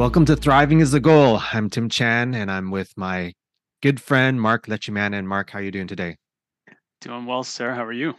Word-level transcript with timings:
Welcome 0.00 0.24
to 0.24 0.34
Thriving 0.34 0.80
is 0.80 0.92
the 0.92 0.98
Goal. 0.98 1.42
I'm 1.52 1.68
Tim 1.68 1.90
Chan 1.90 2.34
and 2.34 2.50
I'm 2.50 2.70
with 2.70 2.90
my 2.96 3.34
good 3.82 4.00
friend 4.00 4.40
Mark 4.40 4.64
Letchumanan. 4.64 5.18
And 5.18 5.28
Mark, 5.28 5.50
how 5.50 5.58
are 5.58 5.62
you 5.62 5.70
doing 5.70 5.88
today? 5.88 6.16
Doing 7.02 7.26
well, 7.26 7.44
sir. 7.44 7.74
How 7.74 7.84
are 7.84 7.92
you? 7.92 8.14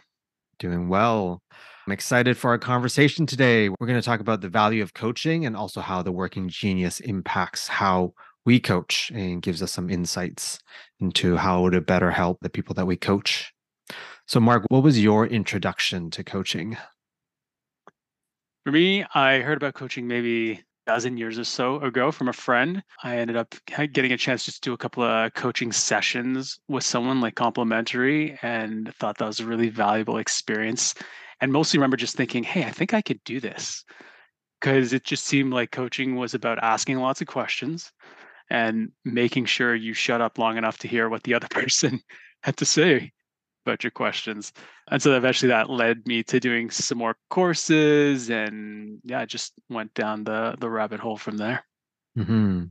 Doing 0.59 0.89
well. 0.89 1.41
I'm 1.87 1.91
excited 1.91 2.37
for 2.37 2.51
our 2.51 2.59
conversation 2.59 3.25
today. 3.25 3.67
We're 3.67 3.87
going 3.87 3.99
to 3.99 4.05
talk 4.05 4.19
about 4.19 4.41
the 4.41 4.47
value 4.47 4.83
of 4.83 4.93
coaching 4.93 5.47
and 5.47 5.57
also 5.57 5.81
how 5.81 6.03
the 6.03 6.11
working 6.11 6.49
genius 6.49 6.99
impacts 6.99 7.67
how 7.67 8.13
we 8.45 8.59
coach 8.59 9.11
and 9.15 9.41
gives 9.41 9.63
us 9.63 9.71
some 9.71 9.89
insights 9.89 10.59
into 10.99 11.35
how 11.35 11.67
to 11.71 11.81
better 11.81 12.11
help 12.11 12.37
the 12.41 12.51
people 12.51 12.75
that 12.75 12.85
we 12.85 12.95
coach. 12.95 13.51
So, 14.27 14.39
Mark, 14.39 14.65
what 14.69 14.83
was 14.83 15.01
your 15.01 15.25
introduction 15.25 16.11
to 16.11 16.23
coaching? 16.23 16.77
For 18.65 18.71
me, 18.71 19.03
I 19.15 19.39
heard 19.39 19.57
about 19.57 19.73
coaching 19.73 20.07
maybe 20.07 20.61
dozen 20.91 21.15
years 21.15 21.39
or 21.39 21.45
so 21.45 21.79
ago 21.79 22.11
from 22.11 22.27
a 22.27 22.33
friend. 22.33 22.83
I 23.01 23.15
ended 23.15 23.37
up 23.37 23.55
getting 23.65 24.11
a 24.11 24.17
chance 24.17 24.43
to 24.45 24.59
do 24.59 24.73
a 24.73 24.77
couple 24.77 25.03
of 25.03 25.33
coaching 25.33 25.71
sessions 25.71 26.59
with 26.67 26.83
someone 26.83 27.21
like 27.21 27.35
complimentary 27.35 28.37
and 28.41 28.93
thought 28.95 29.17
that 29.17 29.25
was 29.25 29.39
a 29.39 29.45
really 29.45 29.69
valuable 29.69 30.17
experience. 30.17 30.93
And 31.39 31.53
mostly 31.53 31.77
remember 31.77 31.95
just 31.95 32.17
thinking, 32.17 32.43
hey, 32.43 32.65
I 32.65 32.71
think 32.71 32.93
I 32.93 33.01
could 33.01 33.23
do 33.23 33.39
this. 33.39 33.85
Because 34.59 34.91
it 34.91 35.05
just 35.05 35.25
seemed 35.25 35.53
like 35.53 35.71
coaching 35.71 36.17
was 36.17 36.33
about 36.33 36.59
asking 36.61 36.97
lots 36.97 37.21
of 37.21 37.27
questions 37.27 37.91
and 38.49 38.91
making 39.05 39.45
sure 39.45 39.73
you 39.73 39.93
shut 39.93 40.19
up 40.19 40.37
long 40.37 40.57
enough 40.57 40.77
to 40.79 40.89
hear 40.89 41.07
what 41.07 41.23
the 41.23 41.33
other 41.33 41.47
person 41.51 42.01
had 42.43 42.57
to 42.57 42.65
say 42.65 43.13
about 43.65 43.83
your 43.83 43.91
questions. 43.91 44.53
And 44.89 45.01
so 45.01 45.15
eventually 45.15 45.49
that 45.49 45.69
led 45.69 46.05
me 46.07 46.23
to 46.23 46.39
doing 46.39 46.69
some 46.69 46.97
more 46.97 47.15
courses 47.29 48.29
and 48.29 48.99
yeah, 49.03 49.19
I 49.19 49.25
just 49.25 49.53
went 49.69 49.93
down 49.93 50.23
the 50.23 50.55
the 50.59 50.69
rabbit 50.69 50.99
hole 50.99 51.17
from 51.17 51.37
there. 51.37 51.65
Mm-hmm. 52.17 52.65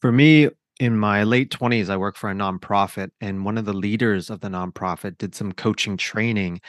For 0.00 0.12
me, 0.12 0.48
in 0.78 0.96
my 0.96 1.24
late 1.24 1.50
20s, 1.50 1.90
I 1.90 1.96
worked 1.98 2.16
for 2.16 2.30
a 2.30 2.34
nonprofit, 2.34 3.10
and 3.20 3.44
one 3.44 3.58
of 3.58 3.66
the 3.66 3.74
leaders 3.74 4.30
of 4.30 4.40
the 4.40 4.48
nonprofit 4.48 5.18
did 5.18 5.34
some 5.34 5.52
coaching 5.52 5.98
training. 5.98 6.62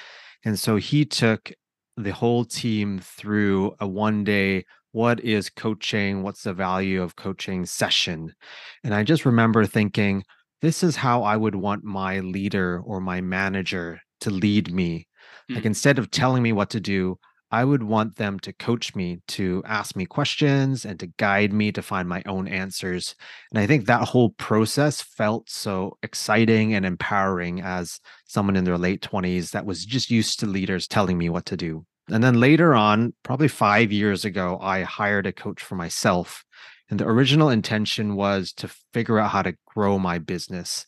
And 0.43 0.59
so 0.59 0.75
he 0.75 1.05
took 1.05 1.53
the 1.95 2.11
whole 2.11 2.43
team 2.43 2.99
through 2.99 3.73
a 3.79 3.87
one 3.87 4.25
day 4.25 4.65
what 4.93 5.21
is 5.21 5.49
coaching? 5.49 6.21
What's 6.21 6.43
the 6.43 6.53
value 6.53 7.01
of 7.01 7.15
coaching 7.15 7.65
session? 7.65 8.35
And 8.83 8.93
I 8.93 9.03
just 9.03 9.25
remember 9.25 9.65
thinking, 9.65 10.25
this 10.61 10.83
is 10.83 10.95
how 10.95 11.23
I 11.23 11.37
would 11.37 11.55
want 11.55 11.83
my 11.83 12.19
leader 12.19 12.81
or 12.85 12.99
my 12.99 13.21
manager 13.21 14.01
to 14.21 14.29
lead 14.29 14.73
me. 14.73 15.07
Mm. 15.49 15.55
Like 15.55 15.65
instead 15.65 15.99
of 15.99 16.11
telling 16.11 16.43
me 16.43 16.51
what 16.51 16.69
to 16.71 16.79
do, 16.79 17.17
I 17.53 17.65
would 17.65 17.83
want 17.83 18.15
them 18.15 18.39
to 18.41 18.53
coach 18.53 18.95
me, 18.95 19.19
to 19.29 19.61
ask 19.65 19.95
me 19.95 20.05
questions 20.05 20.85
and 20.85 20.97
to 21.01 21.07
guide 21.07 21.51
me 21.51 21.73
to 21.73 21.81
find 21.81 22.07
my 22.07 22.23
own 22.25 22.47
answers. 22.47 23.13
And 23.51 23.59
I 23.59 23.67
think 23.67 23.85
that 23.85 24.07
whole 24.07 24.29
process 24.29 25.01
felt 25.01 25.49
so 25.49 25.97
exciting 26.01 26.73
and 26.73 26.85
empowering 26.85 27.59
as 27.59 27.99
someone 28.25 28.55
in 28.55 28.63
their 28.63 28.77
late 28.77 29.01
20s 29.01 29.51
that 29.51 29.65
was 29.65 29.83
just 29.83 30.09
used 30.09 30.39
to 30.39 30.45
leaders 30.45 30.87
telling 30.87 31.17
me 31.17 31.27
what 31.27 31.45
to 31.47 31.57
do. 31.57 31.85
And 32.09 32.23
then 32.23 32.39
later 32.39 32.73
on, 32.73 33.13
probably 33.23 33.49
five 33.49 33.91
years 33.91 34.23
ago, 34.23 34.57
I 34.61 34.83
hired 34.83 35.27
a 35.27 35.33
coach 35.33 35.61
for 35.61 35.75
myself 35.75 36.45
and 36.92 37.00
the 37.00 37.08
original 37.08 37.50
intention 37.50 38.16
was 38.16 38.52
to 38.53 38.70
figure 38.94 39.17
out 39.17 39.31
how 39.31 39.42
to 39.42 39.56
grow 39.66 39.97
my 39.97 40.20
business. 40.20 40.86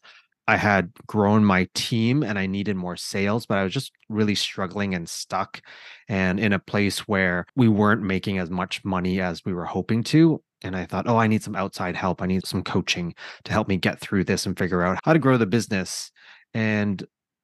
I 0.50 0.58
had 0.58 0.92
grown 1.08 1.46
my 1.46 1.70
team 1.74 2.22
and 2.24 2.38
I 2.38 2.46
needed 2.46 2.76
more 2.76 2.98
sales, 2.98 3.46
but 3.46 3.58
I 3.58 3.64
was 3.64 3.72
just 3.72 3.94
really 4.10 4.36
struggling 4.36 4.94
and 4.94 5.08
stuck 5.08 5.62
and 6.10 6.42
in 6.42 6.52
a 6.52 6.60
place 6.60 7.08
where 7.08 7.46
we 7.56 7.70
weren't 7.70 8.04
making 8.04 8.38
as 8.38 8.50
much 8.50 8.84
money 8.84 9.22
as 9.22 9.46
we 9.46 9.54
were 9.54 9.64
hoping 9.64 10.04
to. 10.06 10.44
And 10.62 10.76
I 10.76 10.86
thought, 10.86 11.08
oh, 11.08 11.16
I 11.16 11.28
need 11.28 11.42
some 11.42 11.56
outside 11.56 11.96
help. 11.96 12.22
I 12.22 12.26
need 12.26 12.46
some 12.46 12.64
coaching 12.64 13.16
to 13.46 13.54
help 13.54 13.70
me 13.70 13.78
get 13.78 14.02
through 14.02 14.26
this 14.26 14.46
and 14.46 14.58
figure 14.58 14.84
out 14.84 15.00
how 15.06 15.14
to 15.14 15.20
grow 15.20 15.38
the 15.38 15.46
business. 15.46 16.12
And 16.54 17.02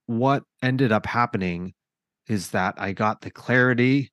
what 0.07 0.43
ended 0.61 0.91
up 0.91 1.05
happening 1.05 1.73
is 2.27 2.49
that 2.49 2.75
I 2.77 2.91
got 2.91 3.21
the 3.21 3.31
clarity 3.31 4.11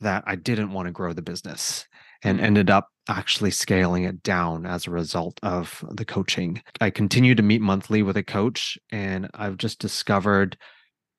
that 0.00 0.22
I 0.24 0.36
didn't 0.36 0.72
want 0.72 0.86
to 0.86 0.92
grow 0.92 1.12
the 1.12 1.22
business 1.22 1.86
and 2.22 2.40
ended 2.40 2.70
up 2.70 2.88
actually 3.08 3.50
scaling 3.50 4.04
it 4.04 4.22
down 4.22 4.64
as 4.66 4.86
a 4.86 4.90
result 4.90 5.38
of 5.42 5.84
the 5.90 6.04
coaching. 6.04 6.62
I 6.80 6.90
continue 6.90 7.34
to 7.34 7.42
meet 7.42 7.60
monthly 7.60 8.02
with 8.02 8.16
a 8.16 8.22
coach, 8.22 8.78
and 8.90 9.28
I've 9.34 9.56
just 9.56 9.78
discovered 9.78 10.56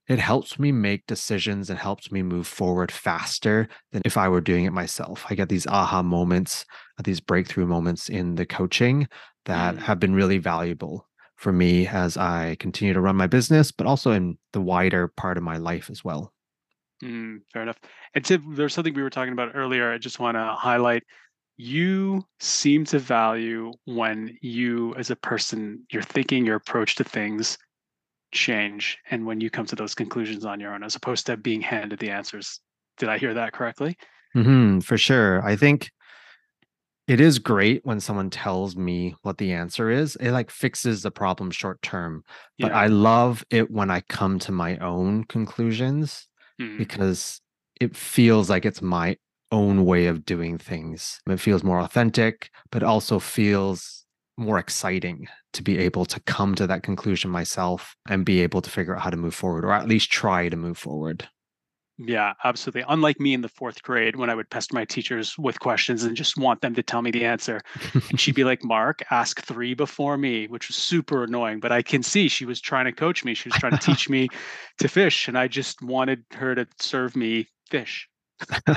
it 0.07 0.19
helps 0.19 0.59
me 0.59 0.71
make 0.71 1.07
decisions 1.07 1.69
and 1.69 1.79
helps 1.79 2.11
me 2.11 2.21
move 2.21 2.45
forward 2.45 2.91
faster 2.91 3.69
than 3.91 4.01
if 4.03 4.17
I 4.17 4.27
were 4.27 4.41
doing 4.41 4.65
it 4.65 4.73
myself. 4.73 5.25
I 5.29 5.35
get 5.35 5.47
these 5.47 5.67
aha 5.67 6.03
moments, 6.03 6.65
these 7.03 7.21
breakthrough 7.21 7.67
moments 7.67 8.09
in 8.09 8.35
the 8.35 8.45
coaching 8.45 9.07
that 9.45 9.75
mm. 9.75 9.79
have 9.79 9.99
been 9.99 10.13
really 10.13 10.39
valuable 10.39 11.07
for 11.37 11.53
me 11.53 11.87
as 11.87 12.17
I 12.17 12.55
continue 12.59 12.93
to 12.93 13.01
run 13.01 13.15
my 13.15 13.27
business, 13.27 13.71
but 13.71 13.87
also 13.87 14.11
in 14.11 14.37
the 14.51 14.61
wider 14.61 15.07
part 15.07 15.37
of 15.37 15.43
my 15.43 15.57
life 15.57 15.89
as 15.89 16.03
well. 16.03 16.32
Mm, 17.03 17.41
fair 17.51 17.63
enough. 17.63 17.79
And 18.15 18.23
Tim, 18.23 18.55
there's 18.55 18.73
something 18.73 18.93
we 18.93 19.03
were 19.03 19.09
talking 19.09 19.33
about 19.33 19.51
earlier. 19.55 19.91
I 19.91 19.97
just 19.97 20.19
want 20.19 20.35
to 20.35 20.55
highlight. 20.57 21.03
You 21.57 22.23
seem 22.39 22.85
to 22.85 22.99
value 22.99 23.73
when 23.85 24.37
you, 24.41 24.95
as 24.95 25.11
a 25.11 25.15
person, 25.15 25.83
your 25.91 26.01
thinking, 26.01 26.45
your 26.45 26.55
approach 26.55 26.95
to 26.95 27.03
things 27.03 27.57
change, 28.31 28.97
and 29.11 29.25
when 29.25 29.39
you 29.39 29.49
come 29.49 29.65
to 29.67 29.75
those 29.75 29.93
conclusions 29.93 30.45
on 30.45 30.59
your 30.59 30.73
own, 30.73 30.83
as 30.83 30.95
opposed 30.95 31.27
to 31.27 31.37
being 31.37 31.61
handed 31.61 31.99
the 31.99 32.09
answers. 32.09 32.59
Did 32.97 33.09
I 33.09 33.17
hear 33.17 33.33
that 33.33 33.53
correctly? 33.53 33.97
Mm-hmm, 34.35 34.79
for 34.79 34.97
sure. 34.97 35.43
I 35.45 35.55
think 35.55 35.91
it 37.07 37.19
is 37.19 37.37
great 37.37 37.85
when 37.85 37.99
someone 37.99 38.29
tells 38.29 38.75
me 38.75 39.15
what 39.21 39.37
the 39.37 39.51
answer 39.51 39.89
is. 39.89 40.15
It 40.15 40.31
like 40.31 40.49
fixes 40.49 41.03
the 41.03 41.11
problem 41.11 41.51
short 41.51 41.81
term. 41.81 42.23
But 42.57 42.71
yeah. 42.71 42.77
I 42.77 42.87
love 42.87 43.43
it 43.49 43.69
when 43.69 43.91
I 43.91 44.01
come 44.01 44.39
to 44.39 44.51
my 44.51 44.77
own 44.77 45.25
conclusions 45.25 46.27
mm. 46.63 46.77
because 46.77 47.41
it 47.79 47.95
feels 47.95 48.49
like 48.49 48.65
it's 48.65 48.81
my 48.81 49.17
own 49.51 49.85
way 49.85 50.07
of 50.07 50.25
doing 50.25 50.57
things. 50.57 51.19
It 51.27 51.39
feels 51.39 51.63
more 51.63 51.79
authentic, 51.79 52.49
but 52.71 52.83
also 52.83 53.19
feels 53.19 54.05
more 54.37 54.57
exciting 54.57 55.27
to 55.53 55.61
be 55.61 55.77
able 55.77 56.05
to 56.05 56.19
come 56.21 56.55
to 56.55 56.65
that 56.65 56.81
conclusion 56.81 57.29
myself 57.29 57.95
and 58.09 58.25
be 58.25 58.41
able 58.41 58.61
to 58.61 58.69
figure 58.69 58.95
out 58.95 59.01
how 59.01 59.11
to 59.11 59.17
move 59.17 59.35
forward 59.35 59.63
or 59.63 59.71
at 59.71 59.87
least 59.87 60.11
try 60.11 60.49
to 60.49 60.57
move 60.57 60.77
forward. 60.77 61.29
Yeah, 61.97 62.33
absolutely. 62.43 62.83
Unlike 62.87 63.19
me 63.19 63.33
in 63.33 63.41
the 63.41 63.49
fourth 63.49 63.83
grade, 63.83 64.15
when 64.15 64.29
I 64.29 64.35
would 64.35 64.49
pester 64.49 64.73
my 64.73 64.83
teachers 64.83 65.37
with 65.37 65.59
questions 65.59 66.03
and 66.03 66.17
just 66.17 66.37
want 66.37 66.61
them 66.61 66.73
to 66.73 66.81
tell 66.81 67.03
me 67.03 67.11
the 67.11 67.23
answer, 67.23 67.61
and 68.09 68.19
she'd 68.19 68.33
be 68.33 68.43
like, 68.51 68.63
"Mark, 68.63 69.03
ask 69.11 69.41
three 69.41 69.75
before 69.75 70.17
me," 70.17 70.47
which 70.47 70.67
was 70.67 70.75
super 70.75 71.23
annoying. 71.23 71.59
But 71.59 71.71
I 71.71 71.83
can 71.83 72.01
see 72.01 72.27
she 72.29 72.45
was 72.45 72.59
trying 72.59 72.85
to 72.85 72.91
coach 72.91 73.23
me. 73.23 73.35
She 73.35 73.49
was 73.49 73.59
trying 73.59 73.77
to 73.77 73.85
teach 73.85 74.09
me 74.09 74.27
to 74.79 74.87
fish, 74.87 75.27
and 75.27 75.37
I 75.37 75.47
just 75.47 75.83
wanted 75.83 76.23
her 76.33 76.55
to 76.55 76.67
serve 76.79 77.15
me 77.15 77.47
fish. 77.69 78.09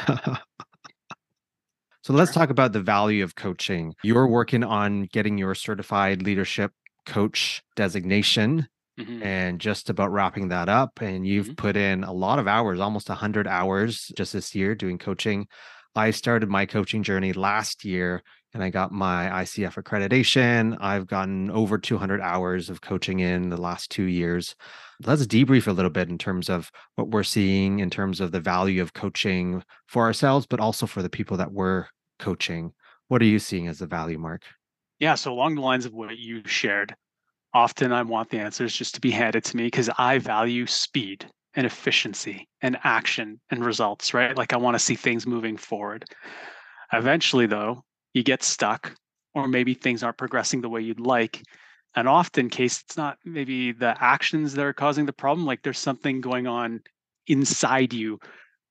so 2.02 2.12
let's 2.12 2.32
talk 2.32 2.50
about 2.50 2.74
the 2.74 2.82
value 2.82 3.24
of 3.24 3.34
coaching. 3.34 3.94
You're 4.02 4.28
working 4.28 4.62
on 4.62 5.04
getting 5.04 5.38
your 5.38 5.54
certified 5.54 6.22
leadership 6.22 6.72
coach 7.06 7.62
designation 7.76 8.68
Mm-hmm. 8.98 9.22
and 9.22 9.60
just 9.60 9.90
about 9.90 10.10
wrapping 10.10 10.48
that 10.48 10.70
up. 10.70 11.02
And 11.02 11.26
you've 11.26 11.48
mm-hmm. 11.48 11.54
put 11.56 11.76
in 11.76 12.02
a 12.02 12.14
lot 12.14 12.38
of 12.38 12.48
hours, 12.48 12.80
almost 12.80 13.10
100 13.10 13.46
hours 13.46 14.10
just 14.16 14.32
this 14.32 14.54
year 14.54 14.74
doing 14.74 14.96
coaching. 14.96 15.48
I 15.94 16.12
started 16.12 16.48
my 16.48 16.64
coaching 16.64 17.02
journey 17.02 17.34
last 17.34 17.84
year 17.84 18.22
and 18.54 18.64
I 18.64 18.70
got 18.70 18.92
my 18.92 19.28
ICF 19.44 19.74
accreditation. 19.74 20.78
I've 20.80 21.06
gotten 21.06 21.50
over 21.50 21.76
200 21.76 22.22
hours 22.22 22.70
of 22.70 22.80
coaching 22.80 23.20
in 23.20 23.50
the 23.50 23.60
last 23.60 23.90
two 23.90 24.04
years. 24.04 24.54
Let's 25.04 25.26
debrief 25.26 25.66
a 25.66 25.72
little 25.72 25.90
bit 25.90 26.08
in 26.08 26.16
terms 26.16 26.48
of 26.48 26.70
what 26.94 27.10
we're 27.10 27.22
seeing 27.22 27.80
in 27.80 27.90
terms 27.90 28.20
of 28.22 28.32
the 28.32 28.40
value 28.40 28.80
of 28.80 28.94
coaching 28.94 29.62
for 29.86 30.04
ourselves, 30.04 30.46
but 30.46 30.58
also 30.58 30.86
for 30.86 31.02
the 31.02 31.10
people 31.10 31.36
that 31.36 31.52
we're 31.52 31.86
coaching. 32.18 32.72
What 33.08 33.20
are 33.20 33.26
you 33.26 33.38
seeing 33.38 33.68
as 33.68 33.78
the 33.78 33.86
value, 33.86 34.18
Mark? 34.18 34.42
Yeah, 34.98 35.16
so 35.16 35.32
along 35.32 35.56
the 35.56 35.60
lines 35.60 35.84
of 35.84 35.92
what 35.92 36.16
you 36.16 36.42
shared, 36.46 36.96
often 37.56 37.90
I 37.90 38.02
want 38.02 38.28
the 38.28 38.38
answers 38.38 38.76
just 38.76 38.94
to 38.96 39.00
be 39.00 39.10
handed 39.10 39.42
to 39.44 39.56
me 39.56 39.64
because 39.64 39.88
I 39.96 40.18
value 40.18 40.66
speed 40.66 41.24
and 41.54 41.64
efficiency 41.64 42.46
and 42.60 42.76
action 42.84 43.40
and 43.50 43.64
results, 43.64 44.12
right? 44.12 44.36
Like 44.36 44.52
I 44.52 44.58
want 44.58 44.74
to 44.74 44.78
see 44.78 44.94
things 44.94 45.26
moving 45.26 45.56
forward. 45.56 46.04
Eventually, 46.92 47.46
though, 47.46 47.82
you 48.12 48.22
get 48.22 48.42
stuck, 48.42 48.94
or 49.34 49.48
maybe 49.48 49.72
things 49.72 50.02
aren't 50.02 50.18
progressing 50.18 50.60
the 50.60 50.68
way 50.68 50.82
you'd 50.82 51.00
like. 51.00 51.42
And 51.94 52.06
often, 52.06 52.50
case 52.50 52.82
it's 52.86 52.98
not 52.98 53.16
maybe 53.24 53.72
the 53.72 53.96
actions 54.04 54.52
that 54.52 54.64
are 54.66 54.74
causing 54.74 55.06
the 55.06 55.14
problem, 55.14 55.46
like 55.46 55.62
there's 55.62 55.78
something 55.78 56.20
going 56.20 56.46
on 56.46 56.82
inside 57.26 57.94
you 57.94 58.20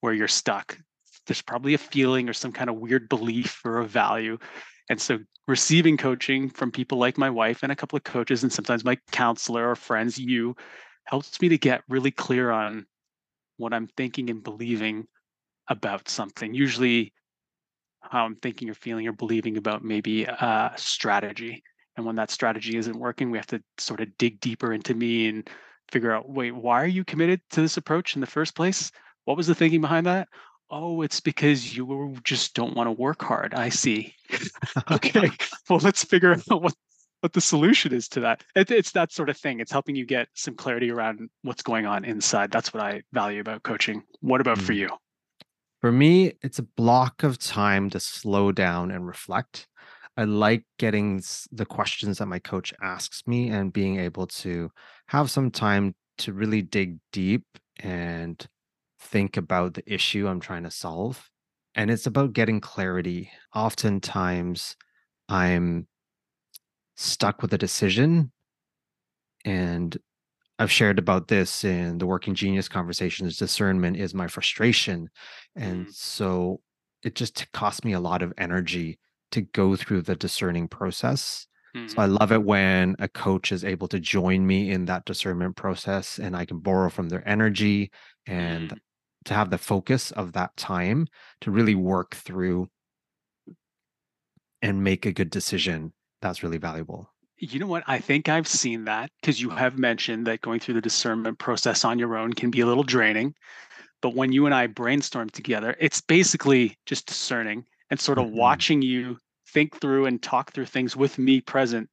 where 0.01 0.13
you're 0.13 0.27
stuck. 0.27 0.77
There's 1.25 1.41
probably 1.41 1.73
a 1.73 1.79
feeling 1.79 2.29
or 2.29 2.33
some 2.33 2.51
kind 2.51 2.69
of 2.69 2.75
weird 2.75 3.09
belief 3.09 3.61
or 3.65 3.79
a 3.79 3.87
value 3.87 4.37
and 4.89 5.01
so 5.01 5.19
receiving 5.47 5.97
coaching 5.97 6.49
from 6.49 6.71
people 6.71 6.97
like 6.97 7.17
my 7.17 7.29
wife 7.29 7.61
and 7.63 7.71
a 7.71 7.75
couple 7.75 7.97
of 7.97 8.03
coaches 8.03 8.43
and 8.43 8.51
sometimes 8.51 8.83
my 8.83 8.97
counselor 9.11 9.69
or 9.69 9.75
friends, 9.75 10.17
you 10.17 10.55
helps 11.05 11.39
me 11.39 11.49
to 11.49 11.57
get 11.57 11.83
really 11.87 12.11
clear 12.11 12.49
on 12.51 12.85
what 13.57 13.73
I'm 13.73 13.87
thinking 13.95 14.29
and 14.29 14.43
believing 14.43 15.05
about 15.69 16.09
something. 16.09 16.53
Usually 16.53 17.13
how 18.01 18.25
I'm 18.25 18.35
thinking 18.35 18.69
or 18.69 18.73
feeling 18.73 19.07
or 19.07 19.13
believing 19.13 19.57
about 19.57 19.83
maybe 19.83 20.25
a 20.25 20.73
strategy. 20.75 21.63
And 21.97 22.05
when 22.05 22.15
that 22.17 22.31
strategy 22.31 22.77
isn't 22.77 22.99
working, 22.99 23.31
we 23.31 23.37
have 23.37 23.47
to 23.47 23.61
sort 23.77 24.01
of 24.01 24.15
dig 24.17 24.39
deeper 24.39 24.73
into 24.73 24.93
me 24.93 25.27
and 25.27 25.49
figure 25.91 26.11
out 26.11 26.29
wait, 26.29 26.55
why 26.55 26.81
are 26.81 26.87
you 26.87 27.05
committed 27.05 27.41
to 27.51 27.61
this 27.61 27.77
approach 27.77 28.15
in 28.15 28.21
the 28.21 28.27
first 28.27 28.55
place? 28.55 28.91
What 29.25 29.37
was 29.37 29.47
the 29.47 29.55
thinking 29.55 29.81
behind 29.81 30.05
that? 30.07 30.27
Oh, 30.69 31.01
it's 31.01 31.19
because 31.19 31.75
you 31.77 32.17
just 32.23 32.55
don't 32.55 32.75
want 32.75 32.87
to 32.87 32.91
work 32.91 33.21
hard. 33.21 33.53
I 33.53 33.69
see. 33.69 34.15
okay. 34.91 35.29
well, 35.69 35.79
let's 35.79 36.03
figure 36.03 36.33
out 36.33 36.61
what 36.61 36.73
what 37.21 37.33
the 37.33 37.41
solution 37.41 37.93
is 37.93 38.07
to 38.09 38.19
that. 38.19 38.43
It, 38.55 38.69
it's 38.69 38.91
that 38.91 39.11
sort 39.11 39.29
of 39.29 39.37
thing. 39.37 39.59
It's 39.59 39.71
helping 39.71 39.95
you 39.95 40.05
get 40.05 40.27
some 40.35 40.53
clarity 40.53 40.91
around 40.91 41.29
what's 41.41 41.63
going 41.63 41.85
on 41.85 42.05
inside. 42.05 42.51
That's 42.51 42.73
what 42.73 42.83
I 42.83 43.01
value 43.13 43.41
about 43.41 43.63
coaching. 43.63 44.03
What 44.21 44.41
about 44.41 44.59
for 44.59 44.73
hmm. 44.73 44.79
you? 44.79 44.89
For 45.81 45.91
me, 45.91 46.33
it's 46.41 46.59
a 46.59 46.63
block 46.63 47.23
of 47.23 47.39
time 47.39 47.89
to 47.91 47.99
slow 47.99 48.51
down 48.51 48.91
and 48.91 49.07
reflect. 49.07 49.67
I 50.17 50.23
like 50.23 50.65
getting 50.79 51.21
the 51.51 51.65
questions 51.65 52.19
that 52.19 52.27
my 52.27 52.39
coach 52.39 52.73
asks 52.81 53.23
me 53.27 53.49
and 53.49 53.73
being 53.73 53.99
able 53.99 54.27
to 54.27 54.71
have 55.07 55.29
some 55.29 55.51
time 55.51 55.95
to 56.19 56.31
really 56.31 56.61
dig 56.61 56.99
deep 57.11 57.43
and 57.79 58.47
think 59.05 59.37
about 59.37 59.73
the 59.73 59.93
issue 59.93 60.27
I'm 60.27 60.39
trying 60.39 60.63
to 60.63 60.71
solve. 60.71 61.29
And 61.75 61.91
it's 61.91 62.07
about 62.07 62.33
getting 62.33 62.61
clarity. 62.61 63.31
Oftentimes, 63.53 64.75
I'm 65.27 65.87
stuck 66.95 67.41
with 67.41 67.53
a 67.53 67.57
decision. 67.57 68.31
And 69.43 69.97
I've 70.57 70.71
shared 70.71 70.99
about 70.99 71.27
this 71.27 71.63
in 71.63 71.97
the 71.97 72.05
Working 72.05 72.33
Genius 72.33 72.69
conversations. 72.69 73.37
Discernment 73.37 73.97
is 73.97 74.13
my 74.13 74.27
frustration. 74.27 75.09
And 75.55 75.87
mm. 75.87 75.93
so 75.93 76.61
it 77.03 77.15
just 77.15 77.51
costs 77.51 77.83
me 77.83 77.93
a 77.93 77.99
lot 77.99 78.21
of 78.21 78.33
energy 78.37 78.99
to 79.31 79.41
go 79.41 79.75
through 79.75 80.03
the 80.03 80.15
discerning 80.15 80.67
process. 80.67 81.45
Mm-hmm. 81.75 81.87
So 81.87 81.95
I 81.97 82.05
mm-hmm. 82.05 82.15
love 82.15 82.31
it 82.31 82.43
when 82.43 82.95
a 82.99 83.07
coach 83.07 83.51
is 83.51 83.65
able 83.65 83.87
to 83.89 83.99
join 83.99 84.47
me 84.47 84.71
in 84.71 84.85
that 84.85 85.05
discernment 85.05 85.57
process 85.57 86.19
and 86.19 86.35
I 86.35 86.45
can 86.45 86.59
borrow 86.59 86.89
from 86.89 87.09
their 87.09 87.27
energy 87.27 87.91
and 88.25 88.69
mm-hmm. 88.69 88.77
To 89.25 89.33
have 89.33 89.49
the 89.49 89.57
focus 89.57 90.11
of 90.11 90.33
that 90.33 90.55
time 90.55 91.07
to 91.41 91.51
really 91.51 91.75
work 91.75 92.15
through 92.15 92.69
and 94.61 94.83
make 94.83 95.05
a 95.05 95.11
good 95.11 95.29
decision. 95.29 95.93
That's 96.21 96.43
really 96.43 96.57
valuable. 96.57 97.09
You 97.37 97.59
know 97.59 97.67
what? 97.67 97.83
I 97.87 97.99
think 97.99 98.29
I've 98.29 98.47
seen 98.47 98.85
that 98.85 99.11
because 99.19 99.41
you 99.41 99.49
have 99.49 99.77
mentioned 99.77 100.25
that 100.27 100.41
going 100.41 100.59
through 100.59 100.75
the 100.75 100.81
discernment 100.81 101.37
process 101.37 101.83
on 101.83 101.99
your 101.99 102.15
own 102.15 102.33
can 102.33 102.49
be 102.49 102.61
a 102.61 102.65
little 102.65 102.83
draining. 102.83 103.35
But 104.01 104.15
when 104.15 104.31
you 104.31 104.45
and 104.45 104.55
I 104.55 104.67
brainstorm 104.67 105.29
together, 105.29 105.75
it's 105.79 105.99
basically 105.99 106.77
just 106.85 107.07
discerning 107.07 107.65
and 107.89 107.99
sort 107.99 108.17
of 108.17 108.25
mm-hmm. 108.25 108.37
watching 108.37 108.81
you 108.81 109.17
think 109.49 109.79
through 109.79 110.05
and 110.05 110.21
talk 110.21 110.53
through 110.53 110.65
things 110.65 110.95
with 110.95 111.17
me 111.17 111.41
present 111.41 111.89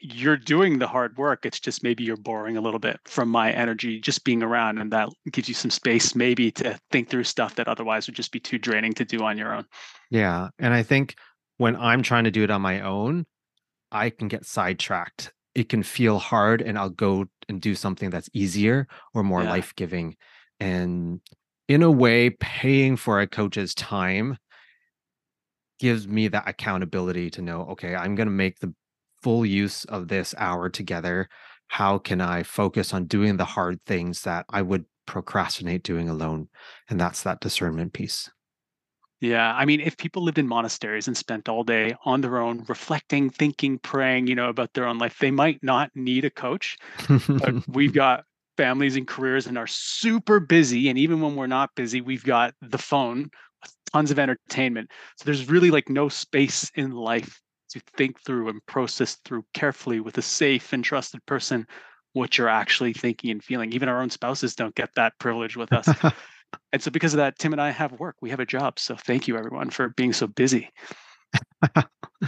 you're 0.00 0.36
doing 0.36 0.78
the 0.78 0.86
hard 0.86 1.16
work 1.16 1.44
it's 1.44 1.60
just 1.60 1.82
maybe 1.82 2.04
you're 2.04 2.16
borrowing 2.16 2.56
a 2.56 2.60
little 2.60 2.78
bit 2.78 2.98
from 3.04 3.28
my 3.28 3.50
energy 3.52 4.00
just 4.00 4.24
being 4.24 4.42
around 4.42 4.78
and 4.78 4.92
that 4.92 5.08
gives 5.32 5.48
you 5.48 5.54
some 5.54 5.70
space 5.70 6.14
maybe 6.14 6.50
to 6.50 6.78
think 6.90 7.08
through 7.08 7.24
stuff 7.24 7.54
that 7.54 7.68
otherwise 7.68 8.06
would 8.06 8.16
just 8.16 8.32
be 8.32 8.40
too 8.40 8.58
draining 8.58 8.92
to 8.92 9.04
do 9.04 9.22
on 9.22 9.36
your 9.36 9.54
own 9.54 9.64
yeah 10.10 10.48
and 10.58 10.72
i 10.72 10.82
think 10.82 11.14
when 11.56 11.76
i'm 11.76 12.02
trying 12.02 12.24
to 12.24 12.30
do 12.30 12.44
it 12.44 12.50
on 12.50 12.62
my 12.62 12.80
own 12.80 13.26
i 13.90 14.10
can 14.10 14.28
get 14.28 14.44
sidetracked 14.44 15.32
it 15.54 15.68
can 15.68 15.82
feel 15.82 16.18
hard 16.18 16.62
and 16.62 16.78
i'll 16.78 16.90
go 16.90 17.26
and 17.48 17.60
do 17.60 17.74
something 17.74 18.10
that's 18.10 18.28
easier 18.32 18.86
or 19.14 19.22
more 19.22 19.42
yeah. 19.42 19.50
life-giving 19.50 20.16
and 20.60 21.20
in 21.68 21.82
a 21.82 21.90
way 21.90 22.30
paying 22.30 22.96
for 22.96 23.20
a 23.20 23.26
coach's 23.26 23.74
time 23.74 24.36
gives 25.78 26.08
me 26.08 26.28
that 26.28 26.48
accountability 26.48 27.30
to 27.30 27.42
know 27.42 27.62
okay 27.62 27.94
i'm 27.94 28.14
going 28.14 28.26
to 28.26 28.32
make 28.32 28.58
the 28.60 28.72
full 29.22 29.44
use 29.44 29.84
of 29.86 30.08
this 30.08 30.34
hour 30.38 30.68
together 30.68 31.28
how 31.68 31.98
can 31.98 32.20
i 32.20 32.42
focus 32.42 32.94
on 32.94 33.04
doing 33.04 33.36
the 33.36 33.44
hard 33.44 33.78
things 33.84 34.22
that 34.22 34.44
i 34.50 34.62
would 34.62 34.84
procrastinate 35.06 35.82
doing 35.82 36.08
alone 36.08 36.48
and 36.88 37.00
that's 37.00 37.22
that 37.22 37.40
discernment 37.40 37.92
piece 37.92 38.30
yeah 39.20 39.54
i 39.54 39.64
mean 39.64 39.80
if 39.80 39.96
people 39.96 40.22
lived 40.22 40.38
in 40.38 40.46
monasteries 40.46 41.06
and 41.06 41.16
spent 41.16 41.48
all 41.48 41.64
day 41.64 41.94
on 42.04 42.20
their 42.20 42.38
own 42.38 42.64
reflecting 42.68 43.30
thinking 43.30 43.78
praying 43.78 44.26
you 44.26 44.34
know 44.34 44.48
about 44.48 44.72
their 44.74 44.86
own 44.86 44.98
life 44.98 45.18
they 45.18 45.30
might 45.30 45.58
not 45.62 45.90
need 45.94 46.24
a 46.24 46.30
coach 46.30 46.76
but 47.28 47.54
we've 47.68 47.92
got 47.94 48.24
families 48.56 48.96
and 48.96 49.06
careers 49.06 49.46
and 49.46 49.56
are 49.56 49.68
super 49.68 50.40
busy 50.40 50.88
and 50.88 50.98
even 50.98 51.20
when 51.20 51.36
we're 51.36 51.46
not 51.46 51.70
busy 51.74 52.00
we've 52.00 52.24
got 52.24 52.52
the 52.60 52.78
phone 52.78 53.30
tons 53.92 54.10
of 54.10 54.18
entertainment. 54.18 54.90
So 55.16 55.24
there's 55.24 55.48
really 55.48 55.70
like 55.70 55.88
no 55.88 56.08
space 56.08 56.70
in 56.74 56.92
life 56.92 57.40
to 57.70 57.80
think 57.96 58.20
through 58.20 58.48
and 58.48 58.64
process 58.66 59.16
through 59.24 59.44
carefully 59.54 60.00
with 60.00 60.18
a 60.18 60.22
safe 60.22 60.72
and 60.72 60.84
trusted 60.84 61.24
person 61.26 61.66
what 62.12 62.38
you're 62.38 62.48
actually 62.48 62.92
thinking 62.92 63.30
and 63.30 63.44
feeling. 63.44 63.72
Even 63.72 63.88
our 63.88 64.02
own 64.02 64.10
spouses 64.10 64.54
don't 64.54 64.74
get 64.74 64.90
that 64.96 65.18
privilege 65.18 65.56
with 65.56 65.72
us. 65.72 65.88
and 66.72 66.82
so 66.82 66.90
because 66.90 67.14
of 67.14 67.18
that, 67.18 67.38
Tim 67.38 67.52
and 67.52 67.62
I 67.62 67.70
have 67.70 67.92
work. 67.92 68.16
We 68.20 68.30
have 68.30 68.40
a 68.40 68.46
job. 68.46 68.78
So 68.78 68.96
thank 68.96 69.28
you 69.28 69.36
everyone 69.36 69.70
for 69.70 69.90
being 69.90 70.12
so 70.12 70.26
busy. 70.26 70.70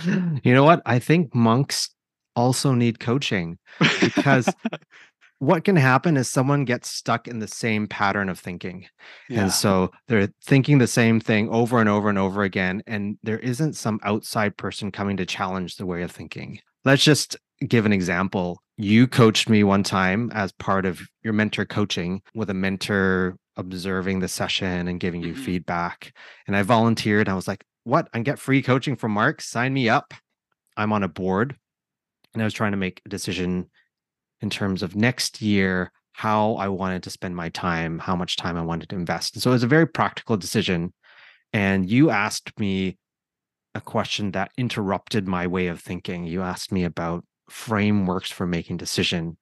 you 0.05 0.55
know 0.55 0.65
what? 0.65 0.83
I 0.87 0.99
think 0.99 1.35
monks 1.35 1.91
also 2.37 2.73
need 2.73 3.01
coaching 3.01 3.59
because 4.01 4.49
what 5.41 5.65
can 5.65 5.75
happen 5.75 6.19
is 6.19 6.31
someone 6.31 6.67
gets 6.67 6.91
stuck 6.91 7.27
in 7.27 7.39
the 7.39 7.49
same 7.49 7.89
pattern 7.89 8.29
of 8.29 8.39
thinking. 8.39 8.87
Yeah. 9.29 9.41
And 9.41 9.53
so 9.53 9.91
they're 10.07 10.29
thinking 10.45 10.79
the 10.79 10.87
same 10.87 11.19
thing 11.19 11.49
over 11.49 11.81
and 11.81 11.89
over 11.89 12.11
and 12.11 12.19
over 12.19 12.43
again. 12.43 12.83
And 12.87 13.17
there 13.23 13.39
isn't 13.39 13.73
some 13.73 14.01
outside 14.03 14.59
person 14.59 14.93
coming 14.93 15.17
to 15.17 15.25
challenge 15.25 15.77
the 15.77 15.87
way 15.87 16.03
of 16.03 16.11
thinking. 16.11 16.61
Let's 16.85 17.03
just 17.03 17.39
give 17.67 17.87
an 17.87 17.93
example. 17.93 18.63
You 18.77 19.07
coached 19.07 19.49
me 19.49 19.65
one 19.65 19.83
time 19.83 20.31
as 20.35 20.53
part 20.53 20.85
of 20.85 21.01
your 21.23 21.33
mentor 21.33 21.65
coaching 21.65 22.21
with 22.35 22.51
a 22.51 22.55
mentor 22.55 23.37
observing 23.57 24.21
the 24.21 24.29
session 24.29 24.89
and 24.89 25.01
giving 25.01 25.23
you 25.23 25.33
mm-hmm. 25.33 25.43
feedback. 25.43 26.13
And 26.47 26.55
I 26.55 26.63
volunteered. 26.63 27.31
I 27.31 27.35
was 27.35 27.49
like, 27.49 27.65
what? 27.85 28.09
I 28.13 28.21
get 28.21 28.39
free 28.39 28.61
coaching 28.61 28.95
from 28.95 29.13
Mark. 29.13 29.41
Sign 29.41 29.73
me 29.73 29.89
up. 29.89 30.13
I'm 30.77 30.93
on 30.93 31.03
a 31.03 31.09
board. 31.09 31.57
And 32.35 32.43
I 32.43 32.45
was 32.45 32.55
trying 32.55 32.73
to 32.73 32.79
make 32.79 33.01
a 33.07 33.09
decision 33.09 33.71
in 34.41 34.51
terms 34.51 34.83
of 34.83 34.97
next 34.97 35.43
year 35.43 35.93
how 36.13 36.55
I 36.55 36.69
wanted 36.69 37.03
to 37.05 37.11
spend 37.11 37.37
my 37.37 37.49
time, 37.51 37.99
how 37.99 38.17
much 38.17 38.37
time 38.37 38.57
I 38.57 38.63
wanted 38.63 38.89
to 38.91 38.97
invest. 38.97 39.41
So 39.41 39.51
it 39.51 39.55
was 39.55 39.63
a 39.63 39.69
very 39.69 39.87
practical 39.87 40.37
decision. 40.37 40.93
And 41.53 41.89
you 41.89 42.11
asked 42.11 42.59
me 42.59 42.99
a 43.75 43.81
question 43.81 44.33
that 44.33 44.51
interrupted 44.59 45.27
my 45.27 45.47
way 45.47 45.69
of 45.69 45.81
thinking. 45.81 46.25
You 46.25 46.43
asked 46.43 46.73
me 46.73 46.85
about 46.85 47.25
frameworks 47.49 48.31
for 48.31 48.47
making 48.47 48.77
decision. 48.77 49.39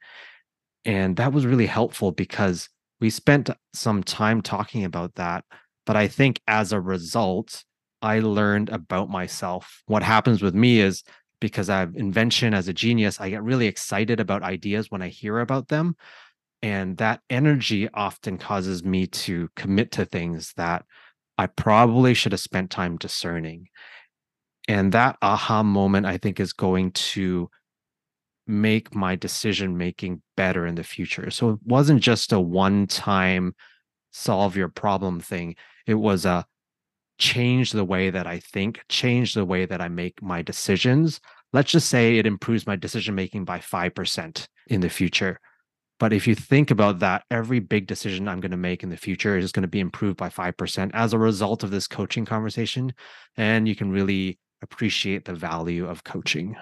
And 0.84 1.16
that 1.16 1.32
was 1.32 1.46
really 1.46 1.66
helpful 1.66 2.12
because 2.12 2.68
we 3.00 3.10
spent 3.10 3.50
some 3.74 4.02
time 4.02 4.42
talking 4.42 4.84
about 4.84 5.14
that. 5.16 5.44
But 5.86 5.96
I 5.96 6.08
think 6.08 6.40
as 6.46 6.72
a 6.72 6.80
result, 6.80 7.64
I 8.02 8.20
learned 8.20 8.68
about 8.68 9.10
myself. 9.10 9.82
What 9.86 10.02
happens 10.02 10.42
with 10.42 10.54
me 10.54 10.80
is 10.80 11.02
because 11.40 11.70
I 11.70 11.80
have 11.80 11.94
invention 11.94 12.54
as 12.54 12.68
a 12.68 12.72
genius. 12.72 13.20
I 13.20 13.30
get 13.30 13.42
really 13.42 13.66
excited 13.66 14.20
about 14.20 14.42
ideas 14.42 14.90
when 14.90 15.02
I 15.02 15.08
hear 15.08 15.40
about 15.40 15.68
them. 15.68 15.96
And 16.62 16.96
that 16.96 17.20
energy 17.30 17.88
often 17.94 18.38
causes 18.38 18.84
me 18.84 19.06
to 19.06 19.48
commit 19.54 19.92
to 19.92 20.04
things 20.04 20.52
that 20.56 20.84
I 21.36 21.46
probably 21.46 22.14
should 22.14 22.32
have 22.32 22.40
spent 22.40 22.70
time 22.70 22.96
discerning. 22.96 23.68
And 24.66 24.92
that 24.92 25.16
aha 25.22 25.62
moment, 25.62 26.06
I 26.06 26.18
think, 26.18 26.40
is 26.40 26.52
going 26.52 26.92
to 26.92 27.48
make 28.46 28.94
my 28.94 29.14
decision 29.14 29.76
making 29.76 30.22
better 30.36 30.66
in 30.66 30.74
the 30.74 30.82
future. 30.82 31.30
So 31.30 31.50
it 31.50 31.58
wasn't 31.64 32.02
just 32.02 32.32
a 32.32 32.40
one 32.40 32.86
time 32.86 33.54
solve 34.10 34.56
your 34.56 34.68
problem 34.68 35.20
thing, 35.20 35.54
it 35.86 35.94
was 35.94 36.24
a 36.24 36.44
change 37.18 37.72
the 37.72 37.84
way 37.84 38.10
that 38.10 38.26
I 38.26 38.38
think, 38.38 38.80
change 38.88 39.34
the 39.34 39.44
way 39.44 39.66
that 39.66 39.80
I 39.80 39.88
make 39.88 40.22
my 40.22 40.42
decisions. 40.42 41.20
Let's 41.52 41.70
just 41.70 41.88
say 41.88 42.16
it 42.16 42.26
improves 42.26 42.66
my 42.66 42.76
decision 42.76 43.14
making 43.14 43.44
by 43.44 43.58
5% 43.58 44.48
in 44.68 44.80
the 44.80 44.88
future. 44.88 45.40
But 45.98 46.12
if 46.12 46.28
you 46.28 46.34
think 46.34 46.70
about 46.70 47.00
that, 47.00 47.24
every 47.30 47.58
big 47.58 47.88
decision 47.88 48.28
I'm 48.28 48.40
going 48.40 48.52
to 48.52 48.56
make 48.56 48.84
in 48.84 48.88
the 48.88 48.96
future 48.96 49.36
is 49.36 49.50
going 49.50 49.62
to 49.62 49.68
be 49.68 49.80
improved 49.80 50.16
by 50.16 50.28
5% 50.28 50.90
as 50.94 51.12
a 51.12 51.18
result 51.18 51.64
of 51.64 51.70
this 51.70 51.88
coaching 51.88 52.24
conversation. 52.24 52.94
And 53.36 53.66
you 53.66 53.74
can 53.74 53.90
really 53.90 54.38
appreciate 54.62 55.24
the 55.24 55.34
value 55.34 55.88
of 55.88 56.04
coaching. 56.04 56.56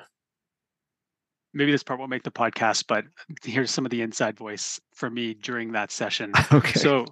Maybe 1.52 1.70
this 1.70 1.82
part 1.82 1.98
won't 1.98 2.10
make 2.10 2.22
the 2.22 2.30
podcast, 2.30 2.84
but 2.88 3.04
here's 3.44 3.70
some 3.70 3.84
of 3.84 3.90
the 3.90 4.02
inside 4.02 4.38
voice 4.38 4.80
for 4.94 5.10
me 5.10 5.34
during 5.34 5.72
that 5.72 5.90
session. 5.90 6.32
Okay. 6.52 6.78
So 6.78 7.04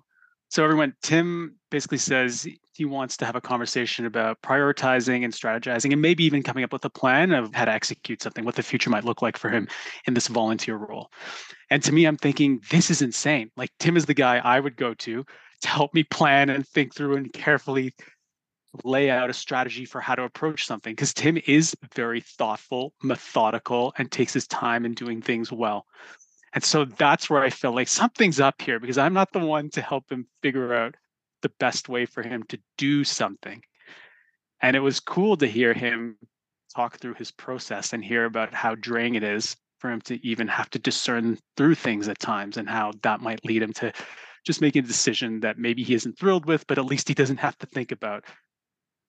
so 0.54 0.62
everyone, 0.62 0.94
Tim 1.02 1.56
basically 1.72 1.98
says 1.98 2.46
he 2.74 2.84
wants 2.84 3.16
to 3.16 3.24
have 3.24 3.34
a 3.34 3.40
conversation 3.40 4.06
about 4.06 4.40
prioritizing 4.40 5.24
and 5.24 5.32
strategizing 5.32 5.90
and 5.90 6.00
maybe 6.00 6.22
even 6.22 6.44
coming 6.44 6.62
up 6.62 6.72
with 6.72 6.84
a 6.84 6.90
plan 6.90 7.32
of 7.32 7.52
how 7.52 7.64
to 7.64 7.72
execute 7.72 8.22
something, 8.22 8.44
what 8.44 8.54
the 8.54 8.62
future 8.62 8.88
might 8.88 9.02
look 9.02 9.20
like 9.20 9.36
for 9.36 9.50
him 9.50 9.66
in 10.06 10.14
this 10.14 10.28
volunteer 10.28 10.76
role. 10.76 11.10
And 11.70 11.82
to 11.82 11.90
me, 11.90 12.04
I'm 12.04 12.16
thinking, 12.16 12.60
this 12.70 12.88
is 12.88 13.02
insane. 13.02 13.50
Like 13.56 13.70
Tim 13.80 13.96
is 13.96 14.06
the 14.06 14.14
guy 14.14 14.36
I 14.36 14.60
would 14.60 14.76
go 14.76 14.94
to 14.94 15.24
to 15.62 15.68
help 15.68 15.92
me 15.92 16.04
plan 16.04 16.50
and 16.50 16.64
think 16.68 16.94
through 16.94 17.16
and 17.16 17.32
carefully 17.32 17.92
lay 18.84 19.10
out 19.10 19.30
a 19.30 19.34
strategy 19.34 19.84
for 19.84 20.00
how 20.00 20.14
to 20.14 20.22
approach 20.22 20.66
something 20.66 20.92
because 20.92 21.12
Tim 21.12 21.36
is 21.48 21.74
very 21.96 22.20
thoughtful, 22.20 22.94
methodical, 23.02 23.92
and 23.98 24.08
takes 24.08 24.32
his 24.32 24.46
time 24.46 24.84
in 24.84 24.94
doing 24.94 25.20
things 25.20 25.50
well. 25.50 25.84
And 26.54 26.62
so 26.62 26.84
that's 26.84 27.28
where 27.28 27.42
I 27.42 27.50
feel 27.50 27.74
like 27.74 27.88
something's 27.88 28.40
up 28.40 28.62
here 28.62 28.78
because 28.78 28.96
I'm 28.96 29.12
not 29.12 29.32
the 29.32 29.40
one 29.40 29.70
to 29.70 29.82
help 29.82 30.10
him 30.10 30.26
figure 30.40 30.72
out 30.72 30.94
the 31.42 31.50
best 31.58 31.88
way 31.88 32.06
for 32.06 32.22
him 32.22 32.44
to 32.44 32.58
do 32.78 33.04
something. 33.04 33.60
And 34.62 34.76
it 34.76 34.80
was 34.80 35.00
cool 35.00 35.36
to 35.38 35.46
hear 35.46 35.74
him 35.74 36.16
talk 36.74 36.98
through 36.98 37.14
his 37.14 37.32
process 37.32 37.92
and 37.92 38.04
hear 38.04 38.24
about 38.24 38.54
how 38.54 38.76
draining 38.76 39.16
it 39.16 39.24
is 39.24 39.56
for 39.78 39.90
him 39.90 40.00
to 40.02 40.24
even 40.26 40.48
have 40.48 40.70
to 40.70 40.78
discern 40.78 41.38
through 41.56 41.74
things 41.74 42.08
at 42.08 42.18
times 42.18 42.56
and 42.56 42.68
how 42.68 42.92
that 43.02 43.20
might 43.20 43.44
lead 43.44 43.62
him 43.62 43.72
to 43.74 43.92
just 44.46 44.60
making 44.60 44.84
a 44.84 44.86
decision 44.86 45.40
that 45.40 45.58
maybe 45.58 45.82
he 45.82 45.94
isn't 45.94 46.18
thrilled 46.18 46.46
with, 46.46 46.66
but 46.66 46.78
at 46.78 46.84
least 46.84 47.08
he 47.08 47.14
doesn't 47.14 47.38
have 47.38 47.58
to 47.58 47.66
think 47.66 47.92
about 47.92 48.24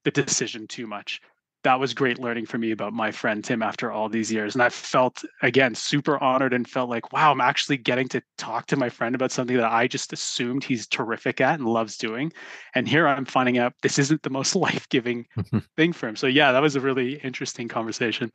the 0.03 0.11
decision 0.11 0.67
too 0.67 0.87
much. 0.87 1.21
That 1.65 1.79
was 1.79 1.95
great 1.95 2.19
learning 2.19 2.45
for 2.45 2.60
me 2.60 2.69
about 2.69 2.93
my 2.93 3.10
friend 3.12 3.43
Tim 3.43 3.63
after 3.63 3.91
all 3.91 4.07
these 4.07 4.31
years. 4.31 4.53
And 4.53 4.62
I 4.62 4.69
felt, 4.69 5.25
again, 5.41 5.74
super 5.74 6.22
honored 6.24 6.53
and 6.53 6.69
felt 6.69 6.91
like, 6.91 7.12
wow, 7.12 7.31
I'm 7.31 7.41
actually 7.41 7.77
getting 7.77 8.07
to 8.10 8.22
talk 8.38 8.67
to 8.67 8.77
my 8.77 8.88
friend 8.88 9.15
about 9.15 9.31
something 9.31 9.57
that 9.57 9.72
I 9.72 9.88
just 9.88 10.13
assumed 10.13 10.63
he's 10.63 10.86
terrific 10.86 11.41
at 11.41 11.57
and 11.57 11.67
loves 11.67 11.98
doing. 11.98 12.31
And 12.75 12.88
here 12.88 13.07
I'm 13.07 13.25
finding 13.25 13.57
out 13.57 13.74
this 13.81 13.98
isn't 13.98 14.22
the 14.22 14.29
most 14.29 14.55
life 14.67 14.88
giving 14.89 15.25
mm-hmm. 15.36 15.57
thing 15.75 15.91
for 15.91 16.07
him. 16.07 16.15
So, 16.15 16.27
yeah, 16.27 16.51
that 16.51 16.62
was 16.62 16.75
a 16.75 16.81
really 16.81 17.15
interesting 17.24 17.67
conversation. 17.67 18.31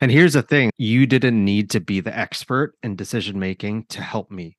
And 0.00 0.10
here's 0.10 0.32
the 0.32 0.40
thing 0.40 0.70
you 0.78 1.04
didn't 1.04 1.44
need 1.44 1.68
to 1.72 1.80
be 1.80 2.00
the 2.00 2.18
expert 2.18 2.76
in 2.82 2.96
decision 2.96 3.38
making 3.38 3.84
to 3.90 4.00
help 4.00 4.30
me. 4.30 4.56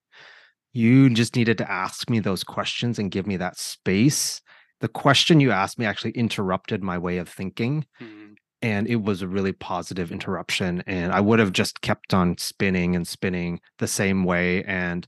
You 0.73 1.09
just 1.09 1.35
needed 1.35 1.57
to 1.57 1.71
ask 1.71 2.07
me 2.07 2.19
those 2.19 2.43
questions 2.43 2.99
and 2.99 3.09
give 3.09 3.25
me 3.25 3.37
that 3.37 3.57
space 3.57 4.41
the 4.81 4.87
question 4.87 5.39
you 5.39 5.51
asked 5.51 5.79
me 5.79 5.85
actually 5.85 6.11
interrupted 6.11 6.83
my 6.83 6.97
way 6.97 7.17
of 7.17 7.29
thinking. 7.29 7.85
Mm-hmm. 8.01 8.33
And 8.61 8.87
it 8.87 9.03
was 9.03 9.21
a 9.21 9.27
really 9.27 9.51
positive 9.51 10.11
interruption. 10.11 10.83
And 10.87 11.13
I 11.13 11.21
would 11.21 11.39
have 11.39 11.51
just 11.51 11.81
kept 11.81 12.13
on 12.13 12.37
spinning 12.37 12.95
and 12.95 13.07
spinning 13.07 13.59
the 13.77 13.87
same 13.87 14.23
way 14.23 14.63
and 14.63 15.05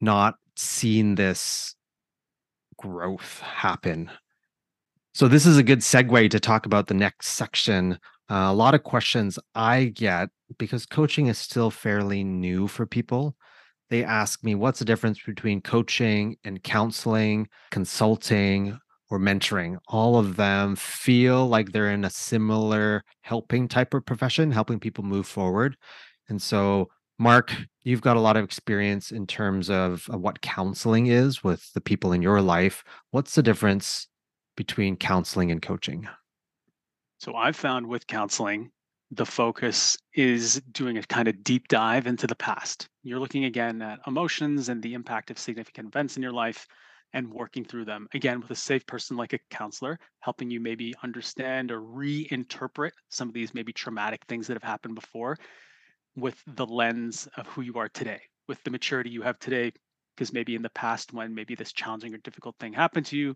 not 0.00 0.34
seen 0.56 1.14
this 1.14 1.74
growth 2.76 3.40
happen. 3.40 4.10
So, 5.14 5.28
this 5.28 5.46
is 5.46 5.56
a 5.56 5.62
good 5.62 5.78
segue 5.78 6.30
to 6.30 6.40
talk 6.40 6.66
about 6.66 6.88
the 6.88 6.94
next 6.94 7.28
section. 7.28 7.98
Uh, 8.28 8.48
a 8.50 8.54
lot 8.54 8.74
of 8.74 8.82
questions 8.82 9.38
I 9.54 9.84
get 9.84 10.28
because 10.58 10.86
coaching 10.86 11.28
is 11.28 11.38
still 11.38 11.70
fairly 11.70 12.24
new 12.24 12.66
for 12.68 12.84
people 12.84 13.36
they 13.94 14.02
ask 14.02 14.42
me 14.42 14.56
what's 14.56 14.80
the 14.80 14.84
difference 14.84 15.22
between 15.22 15.60
coaching 15.60 16.36
and 16.42 16.60
counseling, 16.64 17.46
consulting, 17.70 18.76
or 19.08 19.20
mentoring. 19.20 19.78
All 19.86 20.18
of 20.18 20.34
them 20.34 20.74
feel 20.74 21.46
like 21.46 21.70
they're 21.70 21.92
in 21.92 22.04
a 22.04 22.10
similar 22.10 23.04
helping 23.20 23.68
type 23.68 23.94
of 23.94 24.04
profession, 24.04 24.50
helping 24.50 24.80
people 24.80 25.04
move 25.04 25.28
forward. 25.28 25.76
And 26.28 26.42
so, 26.42 26.88
Mark, 27.20 27.54
you've 27.84 28.00
got 28.00 28.16
a 28.16 28.20
lot 28.20 28.36
of 28.36 28.42
experience 28.42 29.12
in 29.12 29.28
terms 29.28 29.70
of, 29.70 30.08
what 30.08 30.40
counseling 30.40 31.06
is 31.06 31.44
with 31.44 31.72
the 31.74 31.80
people 31.80 32.12
in 32.12 32.20
your 32.20 32.40
life. 32.40 32.82
What's 33.12 33.36
the 33.36 33.44
difference 33.44 34.08
between 34.56 34.96
counseling 34.96 35.52
and 35.52 35.62
coaching? 35.62 36.08
So, 37.18 37.36
I've 37.36 37.54
found 37.54 37.86
with 37.86 38.08
counseling, 38.08 38.72
the 39.16 39.26
focus 39.26 39.96
is 40.14 40.60
doing 40.72 40.98
a 40.98 41.02
kind 41.02 41.28
of 41.28 41.44
deep 41.44 41.68
dive 41.68 42.06
into 42.06 42.26
the 42.26 42.34
past. 42.34 42.88
You're 43.02 43.20
looking 43.20 43.44
again 43.44 43.80
at 43.82 44.00
emotions 44.06 44.68
and 44.68 44.82
the 44.82 44.94
impact 44.94 45.30
of 45.30 45.38
significant 45.38 45.88
events 45.88 46.16
in 46.16 46.22
your 46.22 46.32
life 46.32 46.66
and 47.12 47.32
working 47.32 47.64
through 47.64 47.84
them 47.84 48.08
again 48.12 48.40
with 48.40 48.50
a 48.50 48.56
safe 48.56 48.84
person 48.86 49.16
like 49.16 49.32
a 49.32 49.38
counselor, 49.50 49.98
helping 50.20 50.50
you 50.50 50.58
maybe 50.58 50.94
understand 51.02 51.70
or 51.70 51.80
reinterpret 51.80 52.90
some 53.08 53.28
of 53.28 53.34
these 53.34 53.54
maybe 53.54 53.72
traumatic 53.72 54.24
things 54.26 54.48
that 54.48 54.54
have 54.54 54.64
happened 54.64 54.96
before 54.96 55.36
with 56.16 56.42
the 56.46 56.66
lens 56.66 57.28
of 57.36 57.46
who 57.46 57.62
you 57.62 57.74
are 57.78 57.88
today, 57.88 58.20
with 58.48 58.62
the 58.64 58.70
maturity 58.70 59.10
you 59.10 59.22
have 59.22 59.38
today. 59.38 59.72
Because 60.16 60.32
maybe 60.32 60.54
in 60.54 60.62
the 60.62 60.70
past, 60.70 61.12
when 61.12 61.34
maybe 61.34 61.54
this 61.54 61.72
challenging 61.72 62.14
or 62.14 62.18
difficult 62.18 62.56
thing 62.58 62.72
happened 62.72 63.06
to 63.06 63.16
you, 63.16 63.34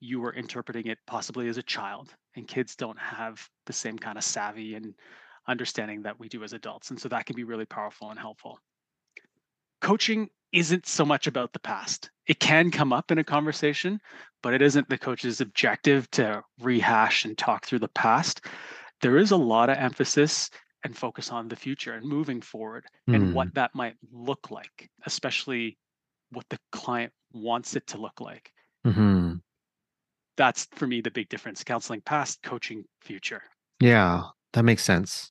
you 0.00 0.20
were 0.20 0.32
interpreting 0.32 0.86
it 0.86 0.98
possibly 1.06 1.48
as 1.48 1.58
a 1.58 1.62
child 1.62 2.14
and 2.36 2.48
kids 2.48 2.76
don't 2.76 2.98
have 2.98 3.48
the 3.66 3.72
same 3.72 3.98
kind 3.98 4.18
of 4.18 4.24
savvy 4.24 4.74
and 4.74 4.94
understanding 5.46 6.02
that 6.02 6.18
we 6.18 6.28
do 6.28 6.42
as 6.42 6.52
adults 6.52 6.90
and 6.90 7.00
so 7.00 7.08
that 7.08 7.26
can 7.26 7.36
be 7.36 7.44
really 7.44 7.66
powerful 7.66 8.10
and 8.10 8.18
helpful 8.18 8.58
coaching 9.80 10.28
isn't 10.52 10.86
so 10.86 11.04
much 11.04 11.26
about 11.26 11.52
the 11.52 11.58
past 11.58 12.10
it 12.26 12.40
can 12.40 12.70
come 12.70 12.92
up 12.92 13.10
in 13.10 13.18
a 13.18 13.24
conversation 13.24 14.00
but 14.42 14.54
it 14.54 14.62
isn't 14.62 14.88
the 14.88 14.96
coach's 14.96 15.40
objective 15.40 16.10
to 16.10 16.42
rehash 16.60 17.24
and 17.24 17.36
talk 17.36 17.66
through 17.66 17.78
the 17.78 17.88
past 17.88 18.46
there 19.02 19.18
is 19.18 19.32
a 19.32 19.36
lot 19.36 19.68
of 19.68 19.76
emphasis 19.76 20.48
and 20.84 20.96
focus 20.96 21.30
on 21.30 21.48
the 21.48 21.56
future 21.56 21.92
and 21.92 22.06
moving 22.06 22.40
forward 22.40 22.84
mm. 23.08 23.14
and 23.14 23.34
what 23.34 23.48
hmm. 23.48 23.54
that 23.54 23.74
might 23.74 23.96
look 24.12 24.50
like 24.50 24.88
especially 25.06 25.76
what 26.30 26.46
the 26.48 26.58
client 26.72 27.12
wants 27.32 27.76
it 27.76 27.86
to 27.86 27.98
look 27.98 28.20
like 28.20 28.50
mm-hmm 28.86 29.34
that's 30.36 30.66
for 30.72 30.86
me 30.86 31.00
the 31.00 31.10
big 31.10 31.28
difference 31.28 31.64
counseling 31.64 32.00
past 32.00 32.42
coaching 32.42 32.84
future. 33.00 33.42
Yeah 33.80 34.24
that 34.54 34.62
makes 34.62 34.82
sense. 34.82 35.30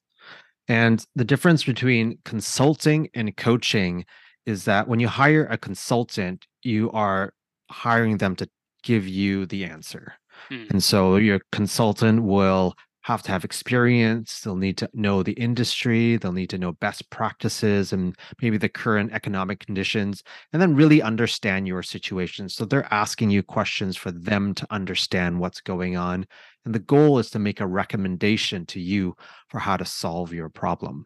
And 0.67 1.03
the 1.15 1.25
difference 1.25 1.63
between 1.63 2.19
consulting 2.23 3.09
and 3.13 3.35
coaching 3.35 4.05
is 4.45 4.65
that 4.65 4.87
when 4.87 4.99
you 4.99 5.07
hire 5.07 5.45
a 5.47 5.57
consultant 5.57 6.45
you 6.61 6.91
are 6.91 7.33
hiring 7.71 8.17
them 8.17 8.35
to 8.35 8.47
give 8.83 9.07
you 9.07 9.45
the 9.47 9.65
answer. 9.65 10.13
Hmm. 10.49 10.65
and 10.71 10.83
so 10.83 11.15
your 11.15 11.39
consultant 11.51 12.23
will 12.23 12.73
have 13.03 13.21
to 13.23 13.31
have 13.31 13.43
experience. 13.43 14.39
They'll 14.41 14.55
need 14.55 14.77
to 14.77 14.89
know 14.93 15.23
the 15.23 15.33
industry. 15.33 16.17
They'll 16.17 16.31
need 16.31 16.49
to 16.51 16.57
know 16.57 16.71
best 16.71 17.09
practices 17.09 17.91
and 17.91 18.15
maybe 18.41 18.57
the 18.57 18.69
current 18.69 19.11
economic 19.11 19.59
conditions, 19.65 20.23
and 20.51 20.61
then 20.61 20.75
really 20.75 21.01
understand 21.01 21.67
your 21.67 21.83
situation. 21.83 22.47
So 22.47 22.65
they're 22.65 22.91
asking 22.93 23.29
you 23.29 23.43
questions 23.43 23.97
for 23.97 24.11
them 24.11 24.53
to 24.55 24.67
understand 24.69 25.39
what's 25.39 25.59
going 25.59 25.97
on. 25.97 26.25
And 26.63 26.73
the 26.73 26.79
goal 26.79 27.19
is 27.19 27.29
to 27.31 27.39
make 27.39 27.59
a 27.59 27.67
recommendation 27.67 28.65
to 28.67 28.79
you 28.79 29.15
for 29.49 29.59
how 29.59 29.75
to 29.75 29.85
solve 29.85 30.33
your 30.33 30.49
problem. 30.49 31.05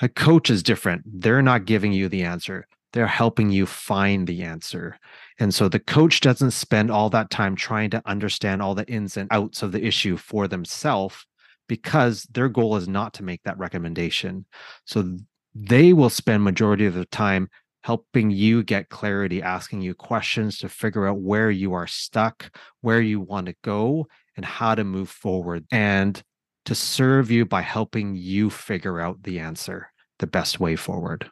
A 0.00 0.08
coach 0.08 0.48
is 0.48 0.62
different. 0.62 1.02
They're 1.04 1.42
not 1.42 1.64
giving 1.64 1.92
you 1.92 2.08
the 2.08 2.22
answer, 2.22 2.66
they're 2.92 3.06
helping 3.06 3.50
you 3.50 3.66
find 3.66 4.26
the 4.26 4.42
answer. 4.42 4.98
And 5.40 5.54
so 5.54 5.68
the 5.68 5.80
coach 5.80 6.20
doesn't 6.20 6.50
spend 6.52 6.90
all 6.90 7.08
that 7.10 7.30
time 7.30 7.56
trying 7.56 7.90
to 7.90 8.02
understand 8.04 8.60
all 8.60 8.74
the 8.74 8.86
ins 8.86 9.16
and 9.16 9.26
outs 9.32 9.62
of 9.62 9.72
the 9.72 9.84
issue 9.84 10.16
for 10.16 10.46
themselves 10.46 11.26
because 11.66 12.24
their 12.24 12.48
goal 12.48 12.76
is 12.76 12.86
not 12.86 13.14
to 13.14 13.22
make 13.22 13.42
that 13.44 13.58
recommendation. 13.58 14.44
So 14.84 15.16
they 15.54 15.92
will 15.94 16.10
spend 16.10 16.44
majority 16.44 16.84
of 16.84 16.94
the 16.94 17.06
time 17.06 17.48
helping 17.82 18.30
you 18.30 18.62
get 18.62 18.90
clarity, 18.90 19.40
asking 19.42 19.80
you 19.80 19.94
questions 19.94 20.58
to 20.58 20.68
figure 20.68 21.06
out 21.06 21.20
where 21.20 21.50
you 21.50 21.72
are 21.72 21.86
stuck, 21.86 22.54
where 22.82 23.00
you 23.00 23.20
want 23.20 23.46
to 23.46 23.54
go, 23.62 24.06
and 24.36 24.44
how 24.44 24.74
to 24.74 24.84
move 24.84 25.08
forward, 25.08 25.64
and 25.72 26.22
to 26.66 26.74
serve 26.74 27.30
you 27.30 27.46
by 27.46 27.62
helping 27.62 28.14
you 28.14 28.50
figure 28.50 29.00
out 29.00 29.22
the 29.22 29.38
answer, 29.38 29.90
the 30.18 30.26
best 30.26 30.60
way 30.60 30.76
forward. 30.76 31.30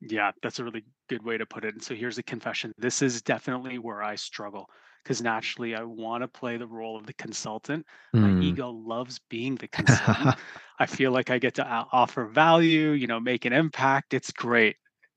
Yeah, 0.00 0.30
that's 0.42 0.58
a 0.58 0.64
really 0.64 0.84
good 1.10 1.24
way 1.24 1.36
to 1.36 1.44
put 1.44 1.64
it. 1.64 1.74
And 1.74 1.82
so 1.82 1.94
here's 1.94 2.18
a 2.18 2.22
confession. 2.22 2.72
This 2.78 3.02
is 3.02 3.20
definitely 3.20 3.78
where 3.78 4.00
I 4.00 4.14
struggle 4.14 4.70
because 5.02 5.20
naturally 5.20 5.74
I 5.74 5.82
want 5.82 6.22
to 6.22 6.28
play 6.28 6.56
the 6.56 6.68
role 6.68 6.96
of 6.96 7.04
the 7.04 7.12
consultant. 7.14 7.84
Mm. 8.14 8.20
My 8.20 8.42
ego 8.42 8.70
loves 8.70 9.18
being 9.28 9.56
the 9.56 9.66
consultant. 9.66 10.36
I 10.78 10.86
feel 10.86 11.10
like 11.10 11.28
I 11.28 11.38
get 11.38 11.54
to 11.54 11.66
offer 11.66 12.26
value, 12.26 12.90
you 12.90 13.08
know, 13.08 13.18
make 13.18 13.44
an 13.44 13.52
impact. 13.52 14.14
It's 14.14 14.30
great. 14.30 14.76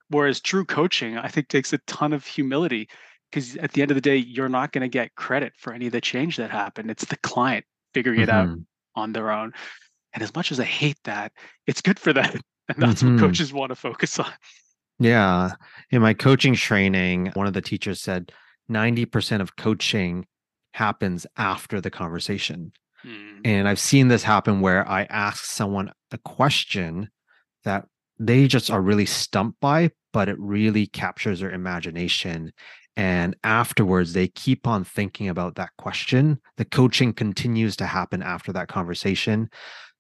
Whereas 0.09 0.41
true 0.41 0.65
coaching, 0.65 1.17
I 1.17 1.27
think 1.27 1.47
takes 1.47 1.73
a 1.73 1.77
ton 1.85 2.12
of 2.12 2.25
humility 2.25 2.89
because 3.31 3.55
at 3.57 3.73
the 3.73 3.83
end 3.83 3.91
of 3.91 3.95
the 3.95 4.01
day, 4.01 4.17
you're 4.17 4.50
not 4.50 4.71
going 4.71 4.81
to 4.81 4.89
get 4.89 5.15
credit 5.15 5.53
for 5.57 5.73
any 5.73 5.85
of 5.85 5.91
the 5.91 6.01
change 6.01 6.38
that 6.38 6.50
happened. 6.50 6.89
It's 6.89 7.05
the 7.05 7.17
client 7.17 7.65
figuring 7.93 8.19
it 8.19 8.29
mm-hmm. 8.29 8.51
out 8.51 8.57
on 8.95 9.13
their 9.13 9.31
own. 9.31 9.53
And 10.13 10.23
as 10.23 10.33
much 10.33 10.51
as 10.51 10.59
I 10.59 10.65
hate 10.65 11.00
that, 11.03 11.33
it's 11.67 11.81
good 11.81 12.00
for 12.00 12.13
them. 12.13 12.39
And 12.69 12.81
that's 12.81 13.03
mm-hmm. 13.03 13.15
what 13.15 13.19
coaches 13.19 13.51
want 13.51 13.71
to 13.71 13.75
focus 13.75 14.17
on. 14.19 14.31
Yeah. 15.03 15.51
In 15.91 16.01
my 16.01 16.13
coaching 16.13 16.55
training, 16.55 17.31
one 17.33 17.48
of 17.48 17.53
the 17.53 17.62
teachers 17.62 18.01
said 18.01 18.31
90% 18.72 19.41
of 19.41 19.55
coaching 19.55 20.25
happens 20.72 21.27
after 21.38 21.81
the 21.81 21.91
conversation. 21.91 22.72
Mm. 23.05 23.41
And 23.43 23.67
I've 23.67 23.79
seen 23.79 24.07
this 24.07 24.24
happen 24.24 24.62
where 24.62 24.88
I 24.89 25.03
ask 25.03 25.43
someone 25.43 25.91
a 26.12 26.17
question 26.19 27.10
that 27.65 27.86
they 28.17 28.48
just 28.48 28.72
are 28.72 28.81
really 28.81 29.05
stumped 29.05 29.60
by, 29.60 29.91
but 30.13 30.29
it 30.29 30.39
really 30.39 30.88
captures 30.88 31.41
their 31.41 31.51
imagination. 31.51 32.53
And 32.95 33.36
afterwards, 33.43 34.13
they 34.13 34.27
keep 34.29 34.67
on 34.67 34.83
thinking 34.83 35.27
about 35.27 35.55
that 35.55 35.72
question. 35.77 36.39
The 36.57 36.65
coaching 36.65 37.12
continues 37.12 37.75
to 37.77 37.86
happen 37.86 38.22
after 38.22 38.53
that 38.53 38.69
conversation. 38.69 39.50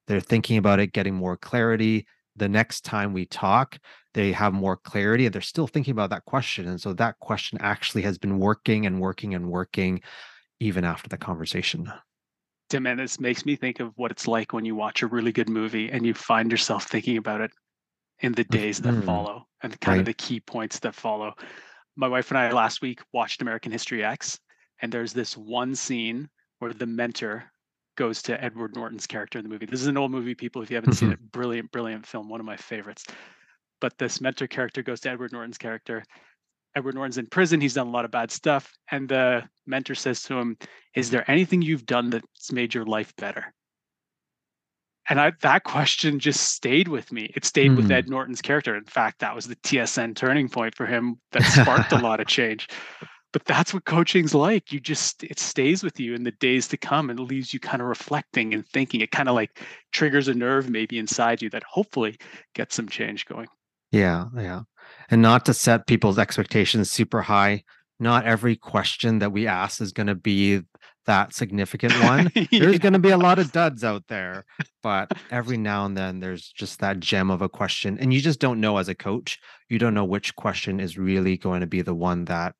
They're 0.07 0.21
thinking 0.21 0.57
about 0.57 0.79
it, 0.79 0.93
getting 0.93 1.15
more 1.15 1.35
clarity. 1.35 2.05
The 2.35 2.49
next 2.49 2.81
time 2.81 3.13
we 3.13 3.25
talk, 3.25 3.77
they 4.13 4.31
have 4.31 4.53
more 4.53 4.77
clarity 4.77 5.25
and 5.25 5.33
they're 5.33 5.41
still 5.41 5.67
thinking 5.67 5.91
about 5.91 6.09
that 6.09 6.25
question 6.25 6.67
and 6.67 6.79
so 6.79 6.93
that 6.93 7.19
question 7.19 7.57
actually 7.61 8.01
has 8.01 8.17
been 8.17 8.39
working 8.39 8.85
and 8.85 8.99
working 8.99 9.33
and 9.33 9.49
working 9.49 10.01
even 10.59 10.83
after 10.83 11.09
the 11.09 11.17
conversation. 11.17 11.91
Tim, 12.69 12.87
and 12.87 12.99
this 12.99 13.19
makes 13.19 13.45
me 13.45 13.55
think 13.55 13.79
of 13.79 13.91
what 13.97 14.11
it's 14.11 14.27
like 14.27 14.53
when 14.53 14.65
you 14.65 14.75
watch 14.75 15.01
a 15.01 15.07
really 15.07 15.31
good 15.31 15.49
movie 15.49 15.91
and 15.91 16.05
you 16.05 16.13
find 16.13 16.49
yourself 16.51 16.85
thinking 16.85 17.17
about 17.17 17.41
it 17.41 17.51
in 18.19 18.31
the 18.31 18.45
days 18.45 18.79
that 18.81 18.93
Mhm. 18.93 19.05
follow 19.05 19.47
and 19.61 19.79
kind 19.81 19.95
Right. 19.95 19.99
of 19.99 20.05
the 20.05 20.13
key 20.13 20.39
points 20.39 20.79
that 20.79 20.95
follow. 20.95 21.35
My 21.95 22.07
wife 22.07 22.31
and 22.31 22.37
I 22.37 22.51
last 22.51 22.81
week 22.81 23.01
watched 23.11 23.41
American 23.41 23.71
History 23.71 24.03
X, 24.03 24.39
and 24.81 24.91
there's 24.91 25.13
this 25.13 25.35
one 25.37 25.75
scene 25.75 26.29
where 26.59 26.73
the 26.73 26.85
mentor 26.87 27.51
goes 27.95 28.21
to 28.23 28.43
Edward 28.43 28.75
Norton's 28.75 29.05
character 29.05 29.37
in 29.37 29.43
the 29.43 29.49
movie. 29.49 29.67
This 29.67 29.81
is 29.81 29.87
an 29.87 29.97
old 29.97 30.11
movie, 30.11 30.33
people. 30.33 30.61
If 30.63 30.71
you 30.71 30.75
haven't 30.75 30.93
seen 30.93 31.09
Mhm. 31.09 31.13
it, 31.13 31.31
brilliant, 31.31 31.71
brilliant 31.71 32.07
film, 32.07 32.29
one 32.29 32.39
of 32.39 32.45
my 32.45 32.57
favorites. 32.57 33.05
But 33.83 33.97
this 33.97 34.21
mentor 34.21 34.47
character 34.47 34.81
goes 34.81 35.01
to 35.01 35.09
Edward 35.09 35.33
Norton's 35.33 35.57
character. 35.57 36.05
Edward 36.73 36.95
Norton's 36.95 37.17
in 37.17 37.25
prison. 37.25 37.59
He's 37.59 37.73
done 37.73 37.87
a 37.87 37.91
lot 37.91 38.05
of 38.05 38.11
bad 38.11 38.31
stuff. 38.31 38.71
And 38.89 39.09
the 39.09 39.43
mentor 39.67 39.93
says 39.93 40.23
to 40.23 40.35
him, 40.35 40.57
Is 40.95 41.09
there 41.09 41.29
anything 41.29 41.61
you've 41.61 41.85
done 41.85 42.09
that's 42.09 42.53
made 42.53 42.73
your 42.73 42.85
life 42.85 43.13
better? 43.17 43.53
And 45.09 45.19
I, 45.19 45.33
that 45.41 45.65
question 45.65 46.17
just 46.17 46.51
stayed 46.51 46.87
with 46.87 47.11
me. 47.11 47.33
It 47.35 47.43
stayed 47.43 47.75
with 47.75 47.87
Hmm. 47.87 47.91
Ed 47.91 48.09
Norton's 48.09 48.41
character. 48.41 48.73
In 48.77 48.85
fact, 48.85 49.19
that 49.19 49.35
was 49.35 49.47
the 49.47 49.57
TSN 49.57 50.15
turning 50.15 50.47
point 50.47 50.75
for 50.75 50.85
him 50.85 51.19
that 51.33 51.43
sparked 51.43 51.91
a 51.91 51.97
lot 51.97 52.21
of 52.21 52.27
change. 52.27 52.69
But 53.33 53.43
that's 53.43 53.73
what 53.73 53.83
coaching's 53.83 54.33
like. 54.33 54.71
You 54.71 54.79
just, 54.79 55.25
it 55.25 55.39
stays 55.39 55.83
with 55.83 55.99
you 55.99 56.15
in 56.15 56.23
the 56.23 56.31
days 56.31 56.69
to 56.69 56.77
come 56.77 57.09
and 57.09 57.19
leaves 57.19 57.53
you 57.53 57.59
kind 57.59 57.81
of 57.81 57.89
reflecting 57.89 58.53
and 58.53 58.65
thinking. 58.65 59.01
It 59.01 59.11
kind 59.11 59.27
of 59.27 59.35
like 59.35 59.59
triggers 59.91 60.29
a 60.29 60.33
nerve 60.33 60.69
maybe 60.69 60.99
inside 60.99 61.41
you 61.41 61.49
that 61.49 61.63
hopefully 61.63 62.15
gets 62.55 62.75
some 62.75 62.87
change 62.87 63.25
going. 63.25 63.49
Yeah, 63.93 64.25
yeah. 64.35 64.61
And 65.09 65.21
not 65.21 65.45
to 65.45 65.53
set 65.53 65.87
people's 65.87 66.17
expectations 66.17 66.91
super 66.91 67.21
high. 67.21 67.63
Not 67.99 68.25
every 68.25 68.55
question 68.55 69.19
that 69.19 69.31
we 69.31 69.47
ask 69.47 69.79
is 69.79 69.93
going 69.93 70.07
to 70.07 70.15
be 70.15 70.61
that 71.05 71.33
significant 71.33 71.93
one. 72.03 72.31
There's 72.51 72.79
going 72.79 72.93
to 72.93 72.99
be 72.99 73.11
a 73.11 73.17
lot 73.17 73.37
of 73.37 73.51
duds 73.51 73.83
out 73.83 74.03
there, 74.07 74.45
but 74.81 75.11
every 75.29 75.57
now 75.57 75.85
and 75.85 75.95
then 75.95 76.19
there's 76.19 76.47
just 76.47 76.79
that 76.79 76.99
gem 76.99 77.29
of 77.29 77.41
a 77.41 77.49
question. 77.49 77.97
And 77.99 78.13
you 78.13 78.19
just 78.19 78.39
don't 78.39 78.59
know 78.59 78.77
as 78.77 78.89
a 78.89 78.95
coach, 78.95 79.37
you 79.69 79.77
don't 79.77 79.93
know 79.93 80.05
which 80.05 80.35
question 80.35 80.79
is 80.79 80.97
really 80.97 81.37
going 81.37 81.61
to 81.61 81.67
be 81.67 81.81
the 81.81 81.93
one 81.93 82.25
that 82.25 82.55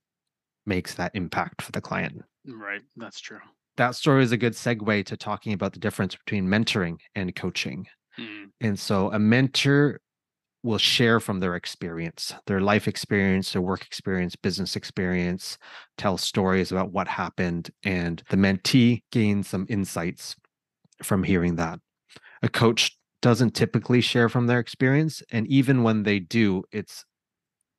makes 0.66 0.96
that 0.96 1.16
impact 1.16 1.62
for 1.62 1.72
the 1.72 1.82
client. 1.82 2.22
Right. 2.46 2.82
That's 2.96 3.20
true. 3.20 3.40
That 3.78 3.96
story 3.96 4.24
is 4.24 4.32
a 4.32 4.38
good 4.38 4.54
segue 4.54 5.06
to 5.08 5.18
talking 5.18 5.54
about 5.54 5.74
the 5.74 5.80
difference 5.80 6.16
between 6.16 6.48
mentoring 6.48 6.98
and 7.16 7.36
coaching. 7.36 7.88
Mm, 8.20 8.52
And 8.62 8.80
so 8.80 9.12
a 9.12 9.18
mentor 9.18 10.00
will 10.64 10.78
share 10.78 11.20
from 11.20 11.40
their 11.40 11.56
experience, 11.56 12.34
their 12.48 12.62
life 12.62 12.88
experience, 12.88 13.52
their 13.52 13.62
work 13.62 13.86
experience, 13.86 14.36
business 14.36 14.76
experience, 14.76 15.58
tell 15.98 16.18
stories 16.18 16.72
about 16.72 16.92
what 16.92 17.08
happened, 17.08 17.70
and 17.84 18.24
the 18.30 18.38
mentee 18.38 19.04
gains 19.12 19.48
some 19.50 19.66
insights 19.70 20.36
from 21.04 21.24
hearing 21.24 21.58
that. 21.58 21.80
A 22.42 22.50
coach 22.50 22.98
doesn't 23.22 23.56
typically 23.56 24.02
share 24.02 24.30
from 24.30 24.48
their 24.48 24.60
experience. 24.60 25.24
And 25.32 25.48
even 25.48 25.84
when 25.84 26.04
they 26.04 26.20
do, 26.20 26.64
it's 26.72 27.06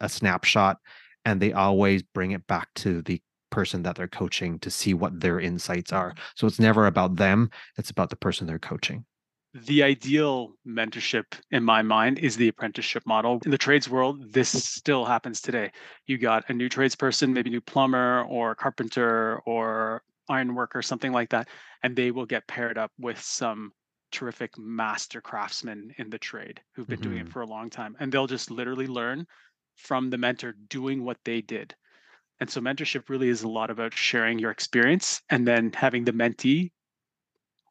a 0.00 0.08
snapshot 0.08 0.78
and 1.24 1.40
they 1.40 1.52
always 1.52 2.02
bring 2.02 2.32
it 2.32 2.46
back 2.46 2.68
to 2.76 3.02
the 3.02 3.20
person 3.50 3.82
that 3.82 3.94
they're 3.94 4.08
coaching 4.08 4.58
to 4.58 4.70
see 4.70 4.94
what 4.94 5.20
their 5.20 5.38
insights 5.38 5.92
are. 5.92 6.10
Mm-hmm. 6.10 6.20
So 6.36 6.46
it's 6.46 6.58
never 6.58 6.86
about 6.86 7.16
them, 7.16 7.50
it's 7.78 7.90
about 7.90 8.10
the 8.10 8.16
person 8.16 8.46
they're 8.46 8.58
coaching. 8.58 9.04
The 9.54 9.82
ideal 9.84 10.54
mentorship 10.66 11.24
in 11.50 11.62
my 11.64 11.80
mind 11.82 12.18
is 12.18 12.36
the 12.36 12.48
apprenticeship 12.48 13.04
model. 13.06 13.40
In 13.44 13.52
the 13.52 13.58
trades 13.58 13.88
world, 13.88 14.32
this 14.32 14.50
still 14.50 15.04
happens 15.04 15.40
today. 15.40 15.70
You 16.06 16.18
got 16.18 16.50
a 16.50 16.52
new 16.52 16.68
tradesperson, 16.68 17.32
maybe 17.32 17.50
new 17.50 17.60
plumber 17.60 18.24
or 18.24 18.54
carpenter 18.56 19.38
or 19.46 20.02
iron 20.28 20.54
worker, 20.54 20.82
something 20.82 21.12
like 21.12 21.30
that, 21.30 21.48
and 21.82 21.94
they 21.94 22.10
will 22.10 22.26
get 22.26 22.48
paired 22.48 22.78
up 22.78 22.92
with 22.98 23.20
some 23.20 23.72
terrific 24.10 24.58
master 24.58 25.20
craftsmen 25.20 25.92
in 25.98 26.10
the 26.10 26.18
trade 26.18 26.60
who've 26.74 26.88
been 26.88 27.00
doing 27.00 27.18
it 27.18 27.26
Mhm. 27.26 27.30
for 27.30 27.42
a 27.42 27.46
long 27.46 27.70
time. 27.70 27.96
And 28.00 28.10
they'll 28.10 28.26
just 28.26 28.50
literally 28.50 28.86
learn 28.88 29.26
from 29.76 30.10
the 30.10 30.18
mentor 30.18 30.52
doing 30.68 31.04
what 31.04 31.18
they 31.24 31.40
did. 31.42 31.74
And 32.40 32.50
so 32.50 32.60
mentorship 32.60 33.08
really 33.08 33.28
is 33.28 33.42
a 33.42 33.48
lot 33.48 33.70
about 33.70 33.94
sharing 33.94 34.38
your 34.38 34.50
experience 34.50 35.22
and 35.30 35.46
then 35.46 35.72
having 35.72 36.04
the 36.04 36.12
mentee 36.12 36.72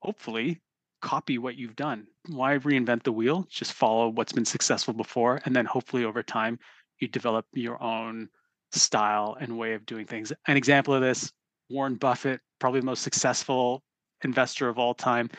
hopefully 0.01 0.61
copy 1.03 1.37
what 1.37 1.57
you've 1.57 1.75
done. 1.75 2.07
Why 2.29 2.57
reinvent 2.57 3.03
the 3.03 3.11
wheel? 3.11 3.45
Just 3.51 3.73
follow 3.73 4.07
what's 4.07 4.31
been 4.31 4.45
successful 4.45 4.93
before. 4.93 5.41
And 5.45 5.55
then 5.55 5.65
hopefully 5.65 6.05
over 6.05 6.23
time, 6.23 6.57
you 6.99 7.07
develop 7.07 7.45
your 7.53 7.81
own 7.83 8.29
style 8.71 9.37
and 9.39 9.57
way 9.57 9.73
of 9.73 9.85
doing 9.85 10.07
things. 10.07 10.31
An 10.47 10.57
example 10.57 10.93
of 10.93 11.01
this 11.01 11.31
Warren 11.69 11.95
Buffett, 11.95 12.39
probably 12.59 12.79
the 12.79 12.85
most 12.85 13.03
successful 13.03 13.83
investor 14.23 14.69
of 14.69 14.79
all 14.79 14.93
time. 14.93 15.29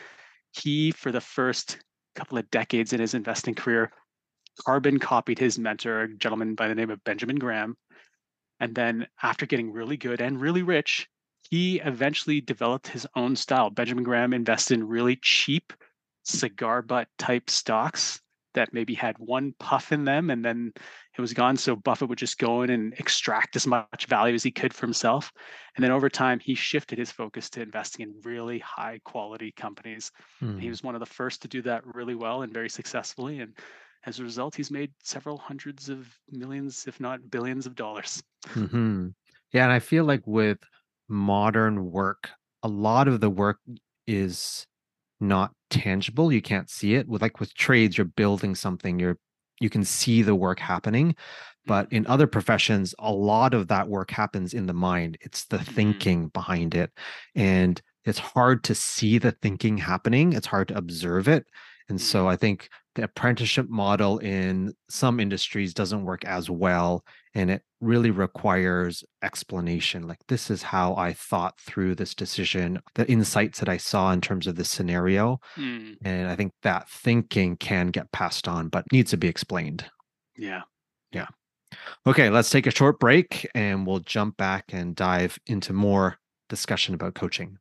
He, 0.51 0.91
for 0.91 1.11
the 1.11 1.19
first 1.19 1.79
couple 2.13 2.37
of 2.37 2.49
decades 2.51 2.93
in 2.93 3.01
his 3.01 3.15
investing 3.15 3.55
career, 3.55 3.91
carbon 4.65 4.99
copied 4.99 5.39
his 5.39 5.57
mentor, 5.57 6.01
a 6.03 6.15
gentleman 6.15 6.55
by 6.55 6.67
the 6.67 6.75
name 6.75 6.91
of 6.91 7.03
Benjamin 7.03 7.37
Graham. 7.37 7.75
And 8.59 8.73
then, 8.73 9.07
after 9.21 9.45
getting 9.45 9.73
really 9.73 9.97
good 9.97 10.21
and 10.21 10.39
really 10.39 10.63
rich, 10.63 11.09
he 11.49 11.79
eventually 11.79 12.41
developed 12.41 12.87
his 12.87 13.07
own 13.15 13.35
style. 13.35 13.69
Benjamin 13.69 14.03
Graham 14.03 14.33
invested 14.33 14.75
in 14.75 14.87
really 14.87 15.15
cheap 15.17 15.73
cigar 16.23 16.81
butt 16.81 17.07
type 17.17 17.49
stocks 17.49 18.21
that 18.53 18.73
maybe 18.73 18.93
had 18.93 19.17
one 19.19 19.53
puff 19.59 19.91
in 19.91 20.05
them 20.05 20.29
and 20.29 20.43
then 20.43 20.71
it 21.17 21.21
was 21.21 21.33
gone. 21.33 21.57
So 21.57 21.75
Buffett 21.75 22.07
would 22.09 22.17
just 22.17 22.37
go 22.39 22.61
in 22.61 22.69
and 22.69 22.93
extract 22.93 23.55
as 23.55 23.67
much 23.67 24.05
value 24.07 24.33
as 24.33 24.43
he 24.43 24.51
could 24.51 24.73
for 24.73 24.85
himself. 24.85 25.31
And 25.75 25.83
then 25.83 25.91
over 25.91 26.09
time, 26.09 26.39
he 26.39 26.55
shifted 26.55 26.97
his 26.97 27.11
focus 27.11 27.49
to 27.51 27.61
investing 27.61 28.03
in 28.03 28.21
really 28.23 28.59
high 28.59 28.99
quality 29.03 29.51
companies. 29.51 30.11
And 30.57 30.63
He 30.63 30.69
Hmm. 30.69 30.69
was 30.69 30.83
one 30.83 30.95
of 30.95 30.99
the 31.01 31.05
first 31.05 31.41
to 31.41 31.47
do 31.49 31.61
that 31.63 31.85
really 31.85 32.15
well 32.15 32.41
and 32.43 32.53
very 32.53 32.69
successfully. 32.69 33.39
And 33.39 33.57
as 34.05 34.19
a 34.19 34.23
result, 34.23 34.55
he's 34.55 34.71
made 34.71 34.93
several 35.03 35.37
hundreds 35.37 35.89
of 35.89 36.07
millions, 36.31 36.87
if 36.87 36.99
not 36.99 37.29
billions 37.29 37.65
of 37.65 37.75
dollars. 37.75 38.23
hmm 38.53 39.09
Yeah, 39.51 39.63
and 39.63 39.71
I 39.73 39.79
feel 39.79 40.05
like 40.05 40.25
with 40.25 40.59
modern 41.07 41.91
work, 41.91 42.31
a 42.63 42.67
lot 42.67 43.07
of 43.07 43.21
the 43.21 43.29
work 43.29 43.59
is 44.07 44.67
not 45.19 45.53
tangible. 45.69 46.31
You 46.31 46.41
can't 46.41 46.69
see 46.69 46.95
it. 46.95 47.07
With 47.07 47.21
like 47.21 47.39
with 47.39 47.53
trades, 47.55 47.97
you're 47.97 48.05
building 48.05 48.55
something. 48.55 48.99
You're 48.99 49.19
you 49.61 49.69
can 49.69 49.85
see 49.85 50.21
the 50.21 50.35
work 50.35 50.59
happening. 50.59 51.15
But 51.65 51.91
in 51.91 52.05
other 52.07 52.27
professions, 52.27 52.93
a 52.99 53.11
lot 53.11 53.53
of 53.53 53.67
that 53.69 53.87
work 53.89 54.11
happens 54.11 54.53
in 54.53 54.67
the 54.67 54.73
mind. 54.73 55.17
It's 55.21 55.45
the 55.45 55.57
Mhm. 55.67 55.75
thinking 55.75 56.27
behind 56.29 56.75
it. 56.75 56.91
And 57.35 57.81
it's 58.05 58.19
hard 58.19 58.63
to 58.65 58.75
see 58.75 59.17
the 59.17 59.31
thinking 59.31 59.77
happening. 59.77 60.33
It's 60.33 60.45
hard 60.47 60.67
to 60.69 60.77
observe 60.77 61.27
it. 61.27 61.45
And 61.89 61.99
so 61.99 62.27
I 62.27 62.35
think 62.35 62.69
the 62.95 63.03
apprenticeship 63.03 63.67
model 63.69 64.19
in 64.19 64.73
some 64.89 65.19
industries 65.19 65.73
doesn't 65.73 66.03
work 66.05 66.23
as 66.25 66.49
well. 66.49 67.03
And 67.35 67.51
it 67.51 67.61
really 67.81 68.11
requires 68.11 69.03
explanation. 69.21 70.07
Like, 70.07 70.19
this 70.27 70.49
is 70.49 70.63
how 70.63 70.95
I 70.95 71.13
thought 71.13 71.59
through 71.59 71.95
this 71.95 72.15
decision, 72.15 72.81
the 72.95 73.09
insights 73.11 73.59
that 73.59 73.69
I 73.69 73.77
saw 73.77 74.11
in 74.13 74.21
terms 74.21 74.47
of 74.47 74.55
the 74.55 74.65
scenario. 74.65 75.39
Mm, 75.57 75.97
And 76.03 76.29
I 76.29 76.35
think 76.35 76.53
that 76.63 76.89
thinking 76.89 77.57
can 77.57 77.87
get 77.87 78.11
passed 78.13 78.47
on, 78.47 78.69
but 78.69 78.91
needs 78.91 79.11
to 79.11 79.17
be 79.17 79.27
explained. 79.27 79.85
Yeah. 80.37 80.61
Yeah. 81.11 81.27
Okay, 82.07 82.29
let's 82.29 82.49
take 82.49 82.67
a 82.67 82.71
short 82.71 82.99
break 82.99 83.47
and 83.53 83.85
we'll 83.85 83.99
jump 83.99 84.37
back 84.37 84.65
and 84.73 84.95
dive 84.95 85.37
into 85.45 85.73
more 85.73 86.17
discussion 86.49 86.95
about 86.95 87.15
coaching. 87.15 87.57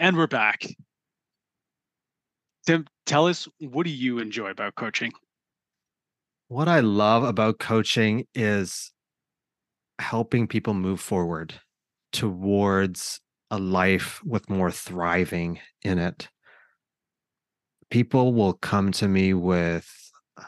And 0.00 0.16
we're 0.16 0.26
back. 0.26 0.64
Tim, 2.66 2.86
tell 3.04 3.26
us 3.26 3.46
what 3.58 3.84
do 3.84 3.90
you 3.90 4.18
enjoy 4.18 4.48
about 4.48 4.74
coaching? 4.74 5.12
What 6.48 6.68
I 6.68 6.80
love 6.80 7.22
about 7.22 7.58
coaching 7.58 8.24
is 8.34 8.92
helping 9.98 10.48
people 10.48 10.72
move 10.72 11.02
forward 11.02 11.52
towards 12.12 13.20
a 13.50 13.58
life 13.58 14.22
with 14.24 14.48
more 14.48 14.70
thriving 14.70 15.60
in 15.82 15.98
it. 15.98 16.30
People 17.90 18.32
will 18.32 18.54
come 18.54 18.92
to 18.92 19.06
me 19.06 19.34
with 19.34 19.86
uh, 20.38 20.44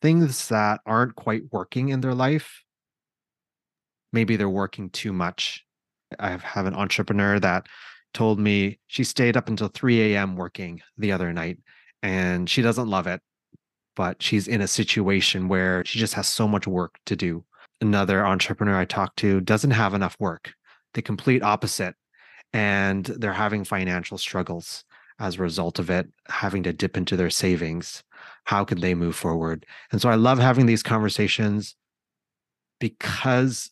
things 0.00 0.48
that 0.48 0.80
aren't 0.86 1.14
quite 1.14 1.42
working 1.52 1.90
in 1.90 2.00
their 2.00 2.14
life. 2.14 2.62
Maybe 4.14 4.36
they're 4.36 4.48
working 4.48 4.88
too 4.88 5.12
much. 5.12 5.62
I 6.18 6.30
have, 6.30 6.42
have 6.42 6.64
an 6.64 6.74
entrepreneur 6.74 7.38
that 7.38 7.66
told 8.12 8.38
me 8.38 8.78
she 8.86 9.04
stayed 9.04 9.36
up 9.36 9.48
until 9.48 9.68
3 9.68 10.14
a.m. 10.14 10.36
working 10.36 10.80
the 10.98 11.12
other 11.12 11.32
night 11.32 11.58
and 12.02 12.48
she 12.50 12.62
doesn't 12.62 12.88
love 12.88 13.06
it, 13.06 13.20
but 13.96 14.22
she's 14.22 14.48
in 14.48 14.60
a 14.60 14.68
situation 14.68 15.48
where 15.48 15.84
she 15.84 15.98
just 15.98 16.14
has 16.14 16.28
so 16.28 16.48
much 16.48 16.66
work 16.66 16.96
to 17.06 17.16
do. 17.16 17.44
Another 17.80 18.24
entrepreneur 18.26 18.76
I 18.76 18.84
talked 18.84 19.18
to 19.18 19.40
doesn't 19.40 19.70
have 19.72 19.94
enough 19.94 20.16
work, 20.20 20.52
the 20.94 21.02
complete 21.02 21.42
opposite. 21.42 21.94
and 22.52 23.06
they're 23.06 23.32
having 23.32 23.64
financial 23.64 24.18
struggles 24.18 24.84
as 25.18 25.36
a 25.36 25.42
result 25.42 25.78
of 25.78 25.90
it, 25.90 26.08
having 26.28 26.62
to 26.64 26.72
dip 26.72 26.96
into 26.96 27.16
their 27.16 27.30
savings. 27.30 28.02
How 28.44 28.64
can 28.64 28.80
they 28.80 28.94
move 28.94 29.16
forward? 29.16 29.64
And 29.90 30.00
so 30.00 30.08
I 30.08 30.16
love 30.16 30.38
having 30.38 30.66
these 30.66 30.82
conversations 30.82 31.76
because 32.80 33.70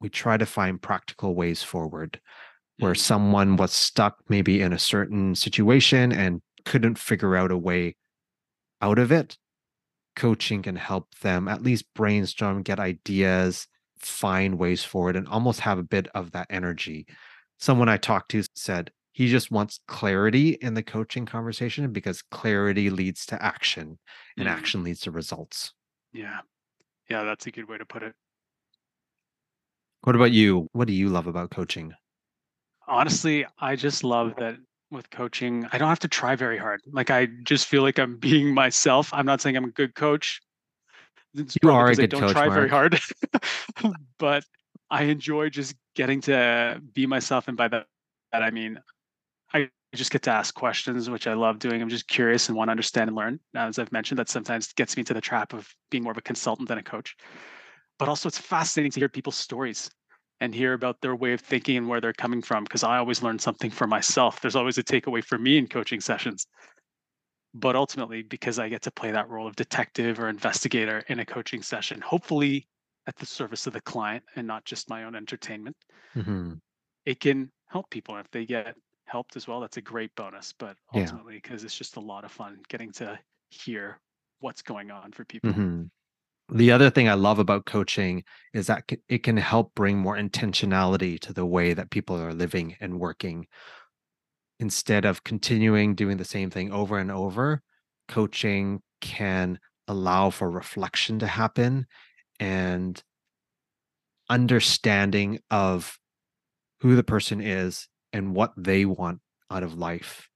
we 0.00 0.08
try 0.08 0.36
to 0.36 0.46
find 0.46 0.80
practical 0.80 1.34
ways 1.34 1.62
forward 1.62 2.20
where 2.78 2.94
someone 2.94 3.56
was 3.56 3.72
stuck 3.72 4.18
maybe 4.28 4.60
in 4.60 4.72
a 4.72 4.78
certain 4.78 5.34
situation 5.34 6.12
and 6.12 6.42
couldn't 6.64 6.98
figure 6.98 7.36
out 7.36 7.50
a 7.50 7.56
way 7.56 7.96
out 8.82 8.98
of 8.98 9.10
it. 9.12 9.38
Coaching 10.14 10.62
can 10.62 10.76
help 10.76 11.14
them 11.20 11.48
at 11.48 11.62
least 11.62 11.84
brainstorm, 11.94 12.62
get 12.62 12.78
ideas, 12.78 13.66
find 13.98 14.58
ways 14.58 14.84
forward, 14.84 15.16
and 15.16 15.28
almost 15.28 15.60
have 15.60 15.78
a 15.78 15.82
bit 15.82 16.08
of 16.14 16.32
that 16.32 16.46
energy. 16.50 17.06
Someone 17.58 17.88
I 17.88 17.96
talked 17.96 18.30
to 18.32 18.42
said 18.54 18.90
he 19.12 19.28
just 19.28 19.50
wants 19.50 19.80
clarity 19.88 20.50
in 20.60 20.74
the 20.74 20.82
coaching 20.82 21.24
conversation 21.24 21.90
because 21.92 22.22
clarity 22.30 22.90
leads 22.90 23.24
to 23.26 23.42
action 23.42 23.98
and 24.36 24.46
Mm. 24.46 24.52
action 24.52 24.82
leads 24.82 25.00
to 25.00 25.10
results. 25.10 25.72
Yeah. 26.12 26.40
Yeah, 27.08 27.22
that's 27.24 27.46
a 27.46 27.50
good 27.50 27.68
way 27.68 27.78
to 27.78 27.86
put 27.86 28.02
it. 28.02 28.14
What 30.02 30.16
about 30.16 30.32
you? 30.32 30.68
What 30.72 30.86
do 30.86 30.92
you 30.92 31.08
love 31.08 31.26
about 31.26 31.50
coaching? 31.50 31.94
Honestly, 32.88 33.44
I 33.58 33.76
just 33.76 34.04
love 34.04 34.34
that 34.36 34.56
with 34.90 35.10
coaching, 35.10 35.66
I 35.72 35.78
don't 35.78 35.88
have 35.88 35.98
to 36.00 36.08
try 36.08 36.36
very 36.36 36.56
hard. 36.58 36.80
Like 36.92 37.10
I 37.10 37.26
just 37.42 37.66
feel 37.66 37.82
like 37.82 37.98
I'm 37.98 38.16
being 38.16 38.54
myself. 38.54 39.12
I'm 39.12 39.26
not 39.26 39.40
saying 39.40 39.56
I'm 39.56 39.64
a 39.64 39.70
good 39.70 39.94
coach. 39.94 40.40
It's 41.34 41.56
You 41.62 41.70
are 41.70 41.86
a 41.86 41.90
'cause 41.90 41.98
I 42.00 42.06
don't 42.06 42.20
coach, 42.20 42.32
try 42.32 42.48
very 42.48 42.68
hard. 42.68 42.98
but 44.18 44.44
I 44.90 45.04
enjoy 45.04 45.48
just 45.50 45.74
getting 45.96 46.20
to 46.22 46.80
be 46.94 47.06
myself. 47.06 47.48
And 47.48 47.56
by 47.56 47.66
that, 47.68 47.86
that 48.32 48.42
I 48.42 48.50
mean 48.50 48.80
I 49.52 49.68
just 49.94 50.12
get 50.12 50.22
to 50.22 50.30
ask 50.30 50.54
questions, 50.54 51.10
which 51.10 51.26
I 51.26 51.34
love 51.34 51.58
doing. 51.58 51.82
I'm 51.82 51.88
just 51.88 52.06
curious 52.06 52.48
and 52.48 52.56
want 52.56 52.68
to 52.68 52.72
understand 52.72 53.08
and 53.08 53.16
learn. 53.16 53.40
As 53.54 53.78
I've 53.80 53.90
mentioned, 53.92 54.18
that 54.20 54.28
sometimes 54.28 54.72
gets 54.74 54.96
me 54.96 55.00
into 55.00 55.14
the 55.14 55.20
trap 55.20 55.52
of 55.52 55.68
being 55.90 56.04
more 56.04 56.12
of 56.12 56.18
a 56.18 56.22
consultant 56.22 56.68
than 56.68 56.78
a 56.78 56.82
coach. 56.82 57.16
But 57.98 58.08
also, 58.08 58.28
it's 58.28 58.38
fascinating 58.38 58.92
to 58.92 59.00
hear 59.00 59.08
people's 59.08 59.36
stories 59.36 59.90
and 60.40 60.54
hear 60.54 60.72
about 60.74 61.00
their 61.00 61.16
way 61.16 61.32
of 61.32 61.40
thinking 61.40 61.76
and 61.76 61.88
where 61.88 62.00
they're 62.00 62.12
coming 62.12 62.42
from. 62.42 62.64
Because 62.64 62.84
I 62.84 62.98
always 62.98 63.22
learn 63.22 63.38
something 63.38 63.70
for 63.70 63.86
myself. 63.86 64.40
There's 64.40 64.56
always 64.56 64.78
a 64.78 64.84
takeaway 64.84 65.24
for 65.24 65.38
me 65.38 65.58
in 65.58 65.68
coaching 65.68 66.00
sessions. 66.00 66.46
But 67.54 67.74
ultimately, 67.74 68.22
because 68.22 68.58
I 68.60 68.68
get 68.68 68.82
to 68.82 68.90
play 68.92 69.10
that 69.10 69.28
role 69.28 69.48
of 69.48 69.56
detective 69.56 70.20
or 70.20 70.28
investigator 70.28 71.00
in 71.08 71.18
a 71.18 71.26
coaching 71.26 71.60
session, 71.62 72.00
hopefully 72.00 72.68
at 73.06 73.16
the 73.16 73.26
service 73.26 73.66
of 73.66 73.72
the 73.72 73.80
client 73.80 74.24
and 74.36 74.46
not 74.46 74.64
just 74.64 74.88
my 74.88 75.02
own 75.04 75.14
entertainment, 75.16 75.76
Mhm. 76.14 76.60
it 77.04 77.20
can 77.20 77.50
help 77.68 77.90
people. 77.90 78.16
And 78.16 78.24
if 78.24 78.30
they 78.30 78.44
get 78.46 78.76
helped 79.06 79.36
as 79.36 79.46
well, 79.46 79.60
that's 79.60 79.76
a 79.76 79.82
great 79.82 80.14
bonus. 80.14 80.52
But 80.52 80.76
ultimately, 80.92 81.34
because 81.36 81.64
it's 81.64 81.76
just 81.76 81.96
a 81.96 82.00
lot 82.00 82.24
of 82.24 82.32
fun 82.32 82.62
getting 82.68 82.92
to 82.92 83.18
hear 83.50 84.00
what's 84.40 84.62
going 84.62 84.90
on 84.90 85.12
for 85.12 85.24
people. 85.24 85.64
Mhm. 85.64 85.88
The 86.48 86.70
other 86.70 86.90
thing 86.90 87.08
I 87.08 87.14
love 87.14 87.38
about 87.38 87.66
coaching 87.66 88.22
is 88.54 88.68
that 88.68 88.88
it 89.08 89.22
can 89.24 89.36
help 89.36 89.74
bring 89.74 89.98
more 89.98 90.16
intentionality 90.16 91.18
to 91.20 91.32
the 91.32 91.46
way 91.46 91.74
that 91.74 91.90
people 91.90 92.16
are 92.20 92.32
living 92.32 92.76
and 92.80 93.00
working. 93.00 93.46
Instead 94.60 95.04
of 95.04 95.24
continuing 95.24 95.94
doing 95.94 96.16
the 96.16 96.24
same 96.24 96.50
thing 96.50 96.72
over 96.72 96.98
and 96.98 97.10
over, 97.10 97.62
coaching 98.08 98.80
can 99.00 99.58
allow 99.88 100.30
for 100.30 100.50
reflection 100.50 101.18
to 101.18 101.26
happen 101.26 101.86
and 102.38 103.02
understanding 104.28 105.40
of 105.50 105.98
who 106.80 106.96
the 106.96 107.04
person 107.04 107.40
is 107.40 107.88
and 108.12 108.34
what 108.34 108.52
they 108.56 108.84
want 108.84 109.20
out 109.50 109.62
of 109.62 109.78
life. 109.78 110.28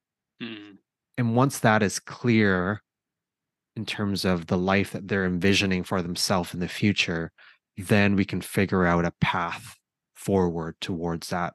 Mm, 0.43 0.79
And 1.19 1.37
once 1.37 1.61
that 1.61 1.83
is 1.83 1.99
clear 1.99 2.83
in 3.77 3.87
terms 3.87 4.25
of 4.25 4.47
the 4.47 4.59
life 4.59 4.93
that 4.93 5.09
they're 5.09 5.27
envisioning 5.27 5.85
for 5.85 6.03
themselves 6.03 6.55
in 6.55 6.61
the 6.61 6.69
future, 6.69 7.31
then 7.77 8.17
we 8.17 8.25
can 8.25 8.41
figure 8.41 8.85
out 8.85 9.05
a 9.05 9.13
path 9.21 9.77
forward 10.15 10.77
towards 10.81 11.29
that. 11.31 11.55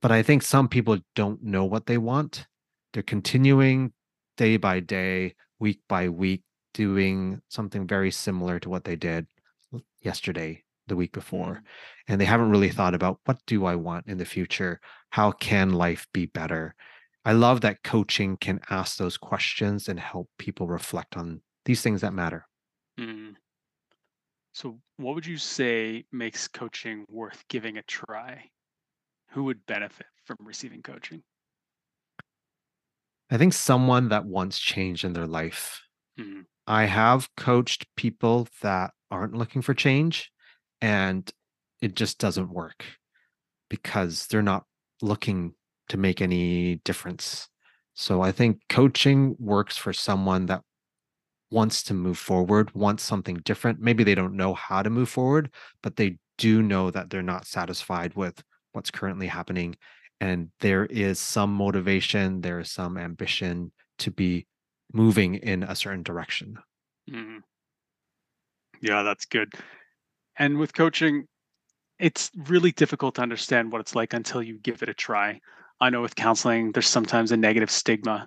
But 0.00 0.12
I 0.12 0.22
think 0.22 0.42
some 0.42 0.68
people 0.68 0.98
don't 1.14 1.42
know 1.42 1.64
what 1.64 1.86
they 1.86 1.98
want. 1.98 2.46
They're 2.92 3.02
continuing 3.02 3.92
day 4.36 4.56
by 4.56 4.80
day, 4.80 5.34
week 5.58 5.80
by 5.88 6.08
week, 6.08 6.42
doing 6.74 7.40
something 7.48 7.86
very 7.86 8.10
similar 8.10 8.58
to 8.60 8.68
what 8.68 8.84
they 8.84 8.96
did 8.96 9.26
yesterday, 10.02 10.62
the 10.86 10.96
week 10.96 11.12
before. 11.12 11.54
mm, 11.54 11.62
And 12.08 12.20
they 12.20 12.24
haven't 12.24 12.50
really 12.50 12.70
thought 12.70 12.94
about 12.94 13.20
what 13.24 13.38
do 13.46 13.64
I 13.64 13.76
want 13.76 14.06
in 14.06 14.18
the 14.18 14.24
future? 14.24 14.80
How 15.10 15.32
can 15.32 15.72
life 15.72 16.06
be 16.12 16.26
better? 16.26 16.74
I 17.24 17.32
love 17.32 17.60
that 17.60 17.82
coaching 17.84 18.36
can 18.36 18.60
ask 18.68 18.96
those 18.96 19.16
questions 19.16 19.88
and 19.88 19.98
help 19.98 20.28
people 20.38 20.66
reflect 20.66 21.16
on 21.16 21.42
these 21.64 21.82
things 21.82 22.00
that 22.00 22.12
matter. 22.12 22.46
mm. 22.98 23.34
So, 24.54 24.80
what 24.96 25.14
would 25.14 25.26
you 25.26 25.38
say 25.38 26.04
makes 26.12 26.46
coaching 26.46 27.06
worth 27.08 27.44
giving 27.48 27.78
a 27.78 27.82
try? 27.82 28.50
Who 29.30 29.44
would 29.44 29.64
benefit 29.66 30.06
from 30.26 30.36
receiving 30.40 30.82
coaching? 30.82 31.22
I 33.30 33.38
think 33.38 33.54
someone 33.54 34.10
that 34.10 34.26
wants 34.26 34.58
change 34.58 35.04
in 35.04 35.14
their 35.14 35.26
life. 35.26 35.80
Mm, 36.20 36.44
I 36.66 36.84
have 36.84 37.28
coached 37.36 37.86
people 37.96 38.46
that 38.60 38.92
aren't 39.10 39.34
looking 39.34 39.62
for 39.62 39.74
change 39.74 40.30
and 40.80 41.30
it 41.80 41.94
just 41.94 42.18
doesn't 42.18 42.52
work 42.52 42.84
because 43.70 44.26
they're 44.26 44.42
not 44.42 44.64
looking 45.00 45.54
to 45.92 45.98
make 45.98 46.22
any 46.22 46.76
difference. 46.86 47.48
So 47.92 48.22
I 48.22 48.32
think 48.32 48.60
coaching 48.70 49.36
works 49.38 49.76
for 49.76 49.92
someone 49.92 50.46
that 50.46 50.62
wants 51.50 51.82
to 51.82 51.92
move 51.92 52.16
forward, 52.16 52.74
wants 52.74 53.02
something 53.02 53.36
different. 53.44 53.78
Maybe 53.78 54.02
they 54.02 54.14
don't 54.14 54.34
know 54.34 54.54
how 54.54 54.82
to 54.82 54.88
move 54.88 55.10
forward, 55.10 55.52
but 55.82 55.96
they 55.96 56.16
do 56.38 56.62
know 56.62 56.90
that 56.90 57.10
they're 57.10 57.20
not 57.20 57.46
satisfied 57.46 58.14
with 58.14 58.42
what's 58.72 58.90
currently 58.90 59.26
happening. 59.26 59.76
And 60.18 60.48
there 60.60 60.86
is 60.86 61.18
some 61.18 61.52
motivation, 61.52 62.40
there 62.40 62.58
is 62.58 62.70
some 62.70 62.96
ambition 62.96 63.70
to 63.98 64.10
be 64.10 64.46
moving 64.94 65.34
in 65.34 65.62
a 65.62 65.76
certain 65.76 66.02
direction. 66.02 66.56
mm. 67.10 67.40
Yeah, 68.80 69.02
that's 69.02 69.26
good. 69.26 69.52
And 70.38 70.56
with 70.56 70.72
coaching, 70.72 71.26
it's 71.98 72.30
really 72.48 72.72
difficult 72.72 73.16
to 73.16 73.22
understand 73.22 73.70
what 73.70 73.82
it's 73.82 73.94
like 73.94 74.14
until 74.14 74.42
you 74.42 74.58
give 74.58 74.82
it 74.82 74.88
a 74.88 74.94
try. 74.94 75.38
I 75.82 75.90
know 75.90 76.00
with 76.00 76.14
counseling, 76.16 76.72
there's 76.72 76.88
sometimes 76.88 77.30
a 77.30 77.36
negative 77.36 77.70
stigma. 77.70 78.26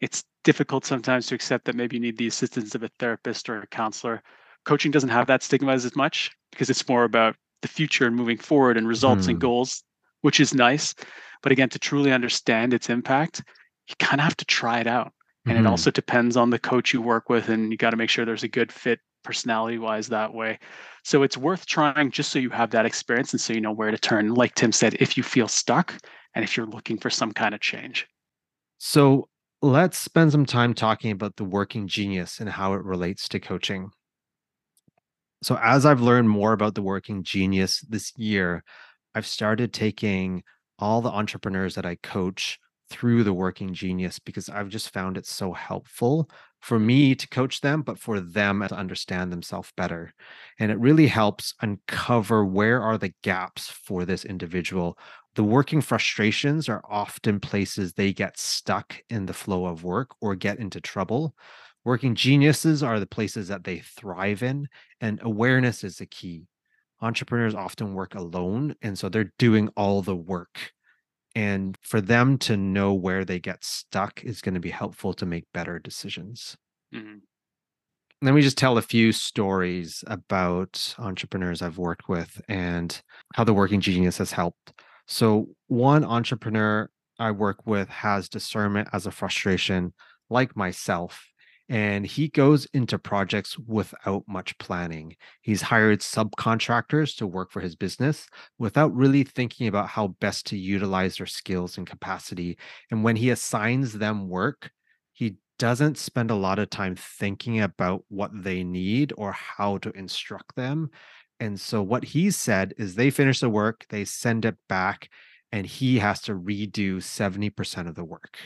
It's 0.00 0.24
difficult 0.44 0.84
sometimes 0.84 1.26
to 1.28 1.36
accept 1.36 1.66
that 1.66 1.76
maybe 1.76 1.96
you 1.96 2.00
need 2.00 2.18
the 2.18 2.26
assistance 2.26 2.74
of 2.74 2.82
a 2.82 2.90
therapist 2.98 3.48
or 3.48 3.60
a 3.62 3.66
counselor. 3.68 4.22
Coaching 4.64 4.90
doesn't 4.90 5.10
have 5.10 5.28
that 5.28 5.44
stigma 5.44 5.72
as 5.72 5.94
much 5.94 6.32
because 6.50 6.70
it's 6.70 6.88
more 6.88 7.04
about 7.04 7.36
the 7.62 7.68
future 7.68 8.06
and 8.06 8.16
moving 8.16 8.38
forward 8.38 8.76
and 8.76 8.88
results 8.88 9.28
and 9.28 9.38
Mhm. 9.38 9.40
goals, 9.40 9.84
which 10.22 10.40
is 10.40 10.54
nice. 10.54 10.94
But 11.42 11.52
again, 11.52 11.68
to 11.70 11.78
truly 11.78 12.12
understand 12.12 12.74
its 12.74 12.90
impact, 12.90 13.44
you 13.88 13.94
kind 14.00 14.20
of 14.20 14.24
have 14.24 14.36
to 14.38 14.46
try 14.46 14.80
it 14.80 14.88
out. 14.88 15.12
And 15.48 15.58
it 15.58 15.66
Mhm. 15.66 15.66
also 15.66 15.90
depends 15.92 16.36
on 16.36 16.50
the 16.50 16.58
coach 16.58 16.92
you 16.92 17.02
work 17.02 17.28
with, 17.28 17.50
and 17.50 17.70
you 17.70 17.78
got 17.78 17.90
to 17.90 17.96
make 17.98 18.10
sure 18.10 18.24
there's 18.24 18.44
a 18.44 18.48
good 18.48 18.72
fit 18.72 19.00
personality 19.22 19.78
wise 19.78 20.08
that 20.08 20.32
way. 20.32 20.58
So 21.04 21.22
it's 21.22 21.36
worth 21.36 21.66
trying 21.66 22.10
just 22.10 22.30
so 22.30 22.38
you 22.38 22.50
have 22.50 22.70
that 22.70 22.86
experience 22.86 23.32
and 23.32 23.40
so 23.40 23.52
you 23.52 23.60
know 23.60 23.72
where 23.72 23.90
to 23.90 23.98
turn. 23.98 24.34
Like 24.34 24.54
Tim 24.54 24.72
said, 24.72 24.94
if 25.00 25.16
you 25.16 25.22
feel 25.22 25.48
stuck 25.48 25.94
and 26.34 26.44
if 26.44 26.56
you're 26.56 26.66
looking 26.66 26.98
for 26.98 27.10
some 27.10 27.32
kind 27.32 27.54
of 27.54 27.60
change. 27.60 28.06
So 28.78 29.28
let's 29.62 29.98
spend 29.98 30.32
some 30.32 30.46
time 30.46 30.74
talking 30.74 31.10
about 31.10 31.36
the 31.36 31.44
working 31.44 31.88
genius 31.88 32.40
and 32.40 32.48
how 32.48 32.74
it 32.74 32.84
relates 32.84 33.28
to 33.28 33.40
coaching. 33.40 33.90
So, 35.42 35.58
as 35.62 35.86
I've 35.86 36.00
learned 36.00 36.28
more 36.28 36.52
about 36.52 36.74
the 36.74 36.82
working 36.82 37.22
genius 37.22 37.80
this 37.88 38.12
year, 38.16 38.64
I've 39.14 39.26
started 39.26 39.72
taking 39.72 40.42
all 40.78 41.00
the 41.00 41.10
entrepreneurs 41.10 41.74
that 41.76 41.86
I 41.86 41.96
coach 41.96 42.58
through 42.90 43.24
the 43.24 43.32
working 43.32 43.74
genius 43.74 44.18
because 44.18 44.48
I've 44.48 44.68
just 44.68 44.92
found 44.92 45.16
it 45.16 45.26
so 45.26 45.52
helpful 45.52 46.28
for 46.60 46.78
me 46.78 47.14
to 47.14 47.28
coach 47.28 47.60
them, 47.60 47.82
but 47.82 47.98
for 47.98 48.20
them 48.20 48.64
to 48.68 48.74
understand 48.74 49.32
themselves 49.32 49.72
better. 49.76 50.12
And 50.58 50.70
it 50.70 50.78
really 50.78 51.06
helps 51.06 51.54
uncover 51.60 52.44
where 52.44 52.82
are 52.82 52.98
the 52.98 53.14
gaps 53.22 53.68
for 53.68 54.04
this 54.04 54.24
individual. 54.24 54.98
The 55.34 55.44
working 55.44 55.80
frustrations 55.80 56.68
are 56.68 56.82
often 56.88 57.40
places 57.40 57.92
they 57.92 58.12
get 58.12 58.38
stuck 58.38 58.96
in 59.08 59.26
the 59.26 59.34
flow 59.34 59.66
of 59.66 59.84
work 59.84 60.10
or 60.20 60.34
get 60.34 60.58
into 60.58 60.80
trouble. 60.80 61.34
Working 61.84 62.14
geniuses 62.14 62.82
are 62.82 63.00
the 63.00 63.06
places 63.06 63.48
that 63.48 63.64
they 63.64 63.78
thrive 63.78 64.42
in, 64.42 64.68
and 65.00 65.20
awareness 65.22 65.84
is 65.84 65.98
the 65.98 66.06
key 66.06 66.48
entrepreneurs 67.00 67.54
often 67.54 67.94
work 67.94 68.14
alone 68.14 68.74
and 68.82 68.98
so 68.98 69.08
they're 69.08 69.32
doing 69.38 69.68
all 69.76 70.02
the 70.02 70.16
work 70.16 70.72
and 71.34 71.76
for 71.82 72.00
them 72.00 72.38
to 72.38 72.56
know 72.56 72.94
where 72.94 73.24
they 73.24 73.38
get 73.40 73.64
stuck 73.64 74.24
is 74.24 74.40
going 74.42 74.54
to 74.54 74.60
be 74.60 74.70
helpful 74.70 75.14
to 75.14 75.26
make 75.26 75.44
better 75.52 75.78
decisions 75.78 76.56
Mhm. 76.92 77.20
let 78.22 78.34
me 78.34 78.40
just 78.42 78.58
tell 78.58 78.78
a 78.78 78.82
few 78.82 79.12
stories 79.12 80.02
about 80.06 80.94
entrepreneurs 80.98 81.62
i've 81.62 81.78
worked 81.78 82.08
with 82.08 82.40
and 82.48 83.00
how 83.34 83.44
the 83.44 83.54
working 83.54 83.80
genius 83.80 84.18
has 84.18 84.32
helped 84.32 84.72
So, 85.06 85.48
one 85.68 86.04
entrepreneur 86.04 86.90
I 87.18 87.30
work 87.32 87.66
with 87.66 87.88
has 87.88 88.28
discernment 88.28 88.88
as 88.92 89.06
a 89.06 89.10
frustration, 89.10 89.92
like 90.30 90.54
myself. 90.56 91.27
And 91.70 92.06
he 92.06 92.28
goes 92.28 92.66
into 92.72 92.98
projects 92.98 93.58
without 93.58 94.24
much 94.26 94.56
planning. 94.56 95.16
He's 95.42 95.60
hired 95.60 96.00
subcontractors 96.00 97.14
to 97.18 97.26
work 97.26 97.50
for 97.50 97.60
his 97.60 97.76
business 97.76 98.26
without 98.58 98.94
really 98.94 99.22
thinking 99.22 99.66
about 99.66 99.88
how 99.88 100.08
best 100.20 100.46
to 100.46 100.56
utilize 100.56 101.16
their 101.18 101.26
skills 101.26 101.76
and 101.76 101.86
capacity. 101.86 102.56
And 102.90 103.04
when 103.04 103.16
he 103.16 103.28
assigns 103.30 103.92
them 103.92 104.28
work, 104.28 104.70
he 105.12 105.36
doesn't 105.58 105.98
spend 105.98 106.30
a 106.30 106.34
lot 106.36 106.58
of 106.58 106.70
time 106.70 106.96
thinking 106.96 107.60
about 107.60 108.04
what 108.08 108.30
they 108.32 108.64
need 108.64 109.12
or 109.18 109.32
how 109.32 109.76
to 109.78 109.90
instruct 109.90 110.54
them. 110.56 110.90
And 111.40 111.60
so, 111.60 111.82
what 111.82 112.04
he 112.04 112.30
said 112.30 112.74
is 112.78 112.94
they 112.94 113.10
finish 113.10 113.40
the 113.40 113.50
work, 113.50 113.86
they 113.90 114.04
send 114.04 114.44
it 114.44 114.56
back, 114.68 115.08
and 115.52 115.66
he 115.66 115.98
has 115.98 116.20
to 116.22 116.34
redo 116.34 117.02
70% 117.02 117.88
of 117.88 117.94
the 117.94 118.04
work. 118.04 118.38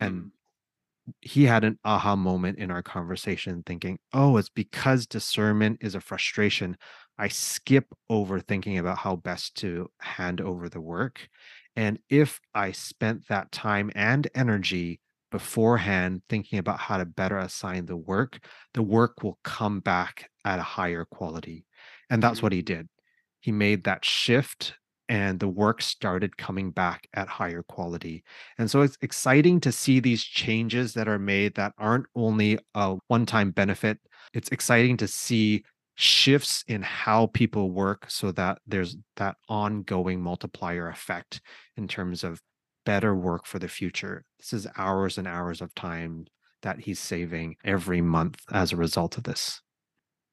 And 0.00 0.12
Mm. 0.24 0.30
He 1.20 1.44
had 1.44 1.64
an 1.64 1.78
aha 1.84 2.16
moment 2.16 2.58
in 2.58 2.70
our 2.70 2.82
conversation 2.82 3.62
thinking, 3.64 3.98
oh, 4.12 4.36
it's 4.36 4.48
because 4.48 5.06
discernment 5.06 5.78
is 5.80 5.94
a 5.94 6.00
frustration. 6.00 6.76
I 7.18 7.28
skip 7.28 7.86
over 8.08 8.40
thinking 8.40 8.78
about 8.78 8.98
how 8.98 9.16
best 9.16 9.56
to 9.56 9.90
hand 10.00 10.40
over 10.40 10.68
the 10.68 10.80
work. 10.80 11.28
And 11.76 11.98
if 12.08 12.40
I 12.54 12.72
spent 12.72 13.28
that 13.28 13.52
time 13.52 13.90
and 13.94 14.28
energy 14.34 15.00
beforehand 15.30 16.22
thinking 16.28 16.58
about 16.58 16.78
how 16.78 16.96
to 16.96 17.04
better 17.04 17.38
assign 17.38 17.86
the 17.86 17.96
work, 17.96 18.38
the 18.74 18.82
work 18.82 19.22
will 19.22 19.38
come 19.44 19.80
back 19.80 20.30
at 20.44 20.58
a 20.58 20.62
higher 20.62 21.04
quality. 21.04 21.66
And 22.10 22.22
that's 22.22 22.38
mm-hmm. 22.38 22.46
what 22.46 22.52
he 22.52 22.62
did. 22.62 22.88
He 23.40 23.52
made 23.52 23.84
that 23.84 24.04
shift 24.04 24.74
and 25.08 25.40
the 25.40 25.48
work 25.48 25.80
started 25.82 26.36
coming 26.36 26.70
back 26.70 27.08
at 27.14 27.28
higher 27.28 27.62
quality. 27.62 28.22
And 28.58 28.70
so 28.70 28.82
it's 28.82 28.98
exciting 29.00 29.60
to 29.60 29.72
see 29.72 30.00
these 30.00 30.22
changes 30.22 30.94
that 30.94 31.08
are 31.08 31.18
made 31.18 31.54
that 31.54 31.72
aren't 31.78 32.06
only 32.14 32.58
a 32.74 32.96
one 33.08 33.26
time 33.26 33.50
benefit. 33.50 33.98
It's 34.34 34.50
exciting 34.50 34.96
to 34.98 35.08
see 35.08 35.64
shifts 35.94 36.62
in 36.68 36.82
how 36.82 37.26
people 37.26 37.70
work 37.70 38.08
so 38.08 38.30
that 38.32 38.58
there's 38.66 38.96
that 39.16 39.36
ongoing 39.48 40.20
multiplier 40.20 40.88
effect 40.88 41.40
in 41.76 41.88
terms 41.88 42.22
of 42.22 42.40
better 42.86 43.14
work 43.14 43.46
for 43.46 43.58
the 43.58 43.68
future. 43.68 44.24
This 44.38 44.52
is 44.52 44.66
hours 44.76 45.18
and 45.18 45.26
hours 45.26 45.60
of 45.60 45.74
time 45.74 46.26
that 46.62 46.80
he's 46.80 47.00
saving 47.00 47.56
every 47.64 48.00
month 48.00 48.40
as 48.52 48.72
a 48.72 48.76
result 48.76 49.16
of 49.18 49.24
this. 49.24 49.60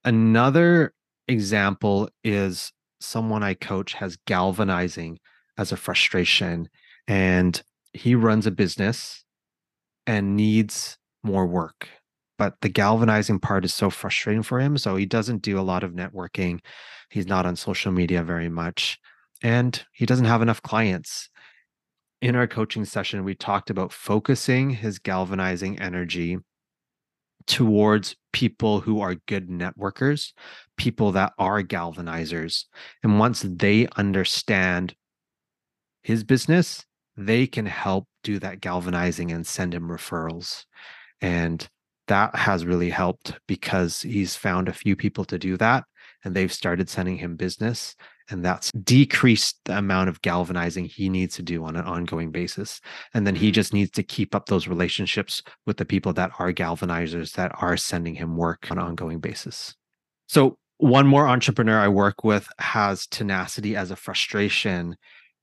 Another 0.04 0.94
example 1.28 2.10
is 2.24 2.72
someone 3.06 3.44
I 3.44 3.54
coach 3.54 3.94
has 3.94 4.18
galvanizing 4.26 5.20
as 5.58 5.72
a 5.72 5.78
frustration, 5.78 6.70
and 7.08 7.62
he 7.94 8.16
runs 8.16 8.46
a 8.46 8.52
business 8.52 9.24
and 10.06 10.36
needs 10.36 10.98
more 11.24 11.46
work. 11.46 11.88
But 12.38 12.56
the 12.62 12.70
galvanizing 12.70 13.40
part 13.40 13.64
is 13.64 13.74
so 13.74 13.90
frustrating 13.90 14.44
for 14.44 14.60
him. 14.60 14.78
So 14.78 14.96
he 14.98 15.06
doesn't 15.06 15.42
do 15.42 15.58
a 15.58 15.62
lot 15.62 15.84
of 15.84 15.94
networking. 15.94 16.60
He's 17.10 17.28
not 17.28 17.46
on 17.46 17.56
social 17.56 17.92
media 17.92 18.24
very 18.24 18.50
much, 18.50 19.00
and 19.42 19.82
he 19.94 20.06
doesn't 20.06 20.26
have 20.26 20.42
enough 20.42 20.62
clients. 20.62 21.30
In 22.22 22.36
our 22.36 22.48
coaching 22.48 22.86
session, 22.86 23.24
we 23.24 23.36
talked 23.36 23.70
about 23.70 23.94
focusing 23.94 24.72
his 24.72 25.00
galvanizing 25.00 25.80
energy 25.80 26.40
towards 27.48 28.16
people 28.34 28.82
who 28.82 29.02
are 29.02 29.16
good 29.28 29.50
networkers, 29.50 30.34
people 30.78 31.12
that 31.14 31.34
are 31.38 31.62
galvanizers. 31.62 32.66
And 33.04 33.20
once 33.20 33.46
they 33.48 33.88
understand 33.96 34.96
his 36.04 36.24
business, 36.24 36.86
they 37.18 37.48
can 37.48 37.66
help 37.66 38.08
do 38.24 38.40
that 38.40 38.62
galvanizing 38.62 39.32
and 39.32 39.46
send 39.46 39.74
him 39.74 39.88
referrals. 39.88 40.66
And 41.22 41.68
that 42.08 42.36
has 42.36 42.66
really 42.66 42.90
helped 42.90 43.34
because 43.48 44.02
he's 44.02 44.36
found 44.36 44.68
a 44.68 44.74
few 44.74 44.96
people 44.96 45.26
to 45.26 45.40
do 45.40 45.58
that 45.58 45.86
and 46.24 46.36
they've 46.36 46.54
started 46.54 46.90
sending 46.90 47.18
him 47.18 47.36
business 47.36 47.96
and 48.30 48.44
that's 48.44 48.72
decreased 48.72 49.60
the 49.66 49.78
amount 49.78 50.10
of 50.10 50.22
galvanizing 50.22 50.86
he 50.86 51.10
needs 51.10 51.36
to 51.36 51.44
do 51.44 51.64
on 51.66 51.76
an 51.76 51.86
ongoing 51.86 52.32
basis 52.32 52.82
and 53.14 53.26
then 53.28 53.36
he 53.36 53.50
Mhm. 53.50 53.54
just 53.54 53.74
needs 53.74 53.92
to 53.92 54.04
keep 54.04 54.34
up 54.36 54.48
those 54.48 54.68
relationships 54.68 55.44
with 55.66 55.78
the 55.78 55.86
people 55.86 56.14
that 56.14 56.32
are 56.40 56.52
galvanizers 56.54 57.34
that 57.34 57.52
are 57.62 57.78
sending 57.78 58.16
him 58.16 58.36
work 58.38 58.70
on 58.72 58.78
an 58.78 58.84
ongoing 58.86 59.20
basis 59.20 59.76
so 60.28 60.58
one 60.78 61.08
more 61.08 61.28
entrepreneur 61.28 61.80
i 61.80 61.88
work 61.88 62.24
with 62.24 62.48
has 62.60 63.08
tenacity 63.08 63.76
as 63.76 63.92
a 63.92 63.96
frustration 63.96 64.96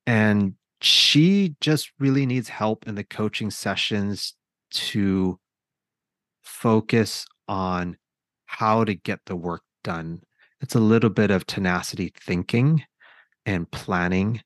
and 0.06 0.54
she 0.80 1.54
just 1.60 1.92
really 2.00 2.26
needs 2.26 2.48
help 2.48 2.86
in 2.88 2.96
the 2.96 3.04
coaching 3.04 3.50
sessions 3.50 4.34
to 4.72 5.38
focus 6.42 7.24
on 7.48 7.96
how 8.46 8.84
to 8.84 8.94
get 8.94 9.20
the 9.26 9.36
work 9.36 9.62
done. 9.84 10.22
It's 10.62 10.76
a 10.76 10.80
little 10.80 11.10
bit 11.10 11.30
of 11.30 11.44
tenacity 11.44 12.12
thinking 12.20 12.84
and 13.44 13.70
planning. 13.70 14.40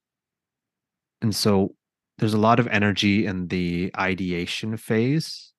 And 1.20 1.36
so 1.36 1.74
there's 2.18 2.34
a 2.34 2.38
lot 2.38 2.58
of 2.58 2.66
energy 2.68 3.26
in 3.26 3.48
the 3.48 3.90
ideation 3.98 4.78
phase. 4.78 5.52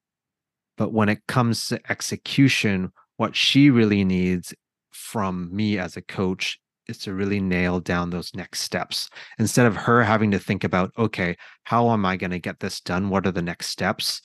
But 0.77 0.91
when 0.91 1.09
it 1.09 1.27
comes 1.27 1.67
to 1.67 1.79
execution, 1.91 2.91
what 3.17 3.35
she 3.35 3.69
really 3.69 4.03
needs 4.03 4.53
from 4.91 5.55
me 5.55 5.77
as 5.77 5.95
a 5.95 6.01
coach 6.01 6.59
is 6.87 6.97
to 6.99 7.13
really 7.13 7.39
nail 7.39 7.79
down 7.79 8.09
those 8.09 8.33
next 8.33 8.61
steps 8.61 9.09
instead 9.37 9.67
of 9.67 9.75
her 9.75 10.03
having 10.03 10.31
to 10.31 10.39
think 10.39 10.63
about, 10.63 10.91
okay, 10.97 11.35
how 11.63 11.91
am 11.91 12.05
I 12.05 12.17
going 12.17 12.31
to 12.31 12.39
get 12.39 12.59
this 12.59 12.81
done? 12.81 13.09
What 13.09 13.27
are 13.27 13.31
the 13.31 13.41
next 13.41 13.67
steps? 13.67 14.21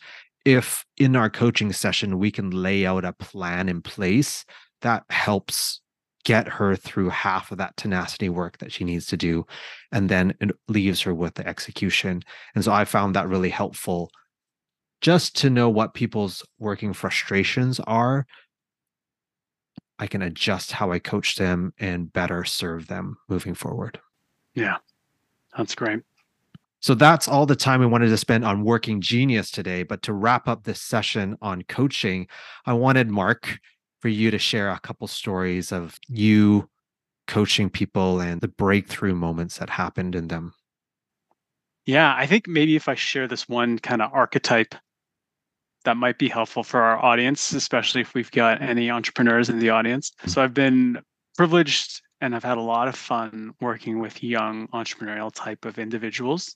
If 0.47 0.85
in 0.97 1.15
our 1.15 1.29
coaching 1.29 1.73
session, 1.73 2.19
we 2.19 2.31
can 2.31 2.51
lay 2.51 2.87
out 2.87 3.05
a 3.05 3.13
plan 3.13 3.69
in 3.69 3.83
place 3.83 4.47
that 4.81 5.05
helps 5.11 5.82
get 6.25 6.49
her 6.49 6.77
through 6.77 7.09
half 7.09 7.51
of 7.51 7.59
that 7.59 7.77
tenacity 7.77 8.29
work 8.29 8.59
that 8.59 8.73
she 8.73 8.85
needs 8.85 9.07
to 9.07 9.17
do. 9.17 9.47
And 9.91 10.09
then 10.09 10.35
it 10.41 10.51
leaves 10.69 11.01
her 11.03 11.15
with 11.15 11.35
the 11.35 11.47
execution. 11.47 12.23
And 12.55 12.65
so 12.65 12.73
I 12.73 12.85
found 12.85 13.15
that 13.15 13.29
really 13.29 13.51
helpful 13.51 14.11
just 15.01 15.37
to 15.39 15.51
know 15.51 15.69
what 15.69 15.95
people's 15.95 16.45
working 16.59 16.93
frustrations 16.93 17.81
are. 17.81 18.27
I 19.99 20.07
can 20.07 20.23
adjust 20.23 20.73
how 20.73 20.93
I 20.93 20.99
coach 20.99 21.37
them 21.37 21.75
and 21.79 22.13
better 22.13 22.45
serve 22.45 22.87
them 22.87 23.17
moving 23.29 23.55
forward. 23.55 24.01
Yeah, 24.55 24.77
that's 25.57 25.75
great. 25.75 26.01
So 26.81 26.95
that's 26.95 27.29
all 27.29 27.47
the 27.47 27.55
time 27.55 27.79
we 27.79 27.87
wanted 27.87 28.09
to 28.09 28.17
spend 28.17 28.45
on 28.45 28.65
Working 28.65 29.01
Genius 29.01 29.53
today. 29.53 29.85
But 29.85 30.03
to 30.03 30.13
wrap 30.13 30.49
up 30.49 30.65
this 30.65 30.81
session 30.81 31.37
on 31.41 31.63
coaching, 31.63 32.27
I 32.67 32.73
wanted 32.73 33.09
Mark 33.09 33.61
for 34.03 34.09
you 34.09 34.33
to 34.33 34.39
share 34.39 34.71
a 34.71 34.81
couple 34.81 35.07
stories 35.07 35.71
of 35.71 35.99
you 36.09 36.69
coaching 37.29 37.71
people 37.71 38.21
and 38.21 38.41
the 38.41 38.49
breakthrough 38.49 39.15
moments 39.15 39.59
that 39.59 39.71
happened 39.71 40.17
in 40.17 40.27
them. 40.27 40.53
Yeah, 41.87 42.13
I 42.17 42.27
think 42.27 42.49
maybe 42.49 42.75
if 42.75 42.89
I 42.89 42.97
share 42.97 43.29
this 43.29 43.49
one 43.49 43.79
kind 43.79 44.03
of 44.03 44.13
archetype 44.13 44.75
that 45.85 45.97
might 45.97 46.19
be 46.19 46.29
helpful 46.29 46.65
for 46.65 46.83
our 46.83 46.99
audience, 46.99 47.53
especially 47.53 48.01
if 48.01 48.13
we've 48.15 48.31
got 48.33 48.61
any 48.61 48.91
entrepreneurs 48.91 49.49
in 49.49 49.61
the 49.61 49.71
audience. 49.71 50.13
So 50.27 50.43
I've 50.43 50.55
been 50.55 50.99
privileged 51.37 52.03
and 52.21 52.35
I've 52.35 52.45
had 52.45 52.59
a 52.59 52.63
lot 52.63 52.89
of 52.89 52.97
fun 52.97 53.53
working 53.61 54.01
with 54.01 54.23
young 54.23 54.69
entrepreneurial 54.69 55.33
type 55.33 55.65
of 55.65 55.79
individuals. 55.79 56.55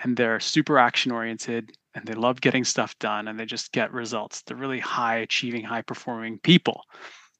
And 0.00 0.16
they're 0.16 0.40
super 0.40 0.78
action 0.78 1.12
oriented 1.12 1.72
and 1.94 2.06
they 2.06 2.14
love 2.14 2.40
getting 2.40 2.64
stuff 2.64 2.98
done 2.98 3.28
and 3.28 3.38
they 3.38 3.44
just 3.44 3.72
get 3.72 3.92
results. 3.92 4.42
They're 4.42 4.56
really 4.56 4.80
high 4.80 5.18
achieving, 5.18 5.64
high 5.64 5.82
performing 5.82 6.38
people. 6.38 6.82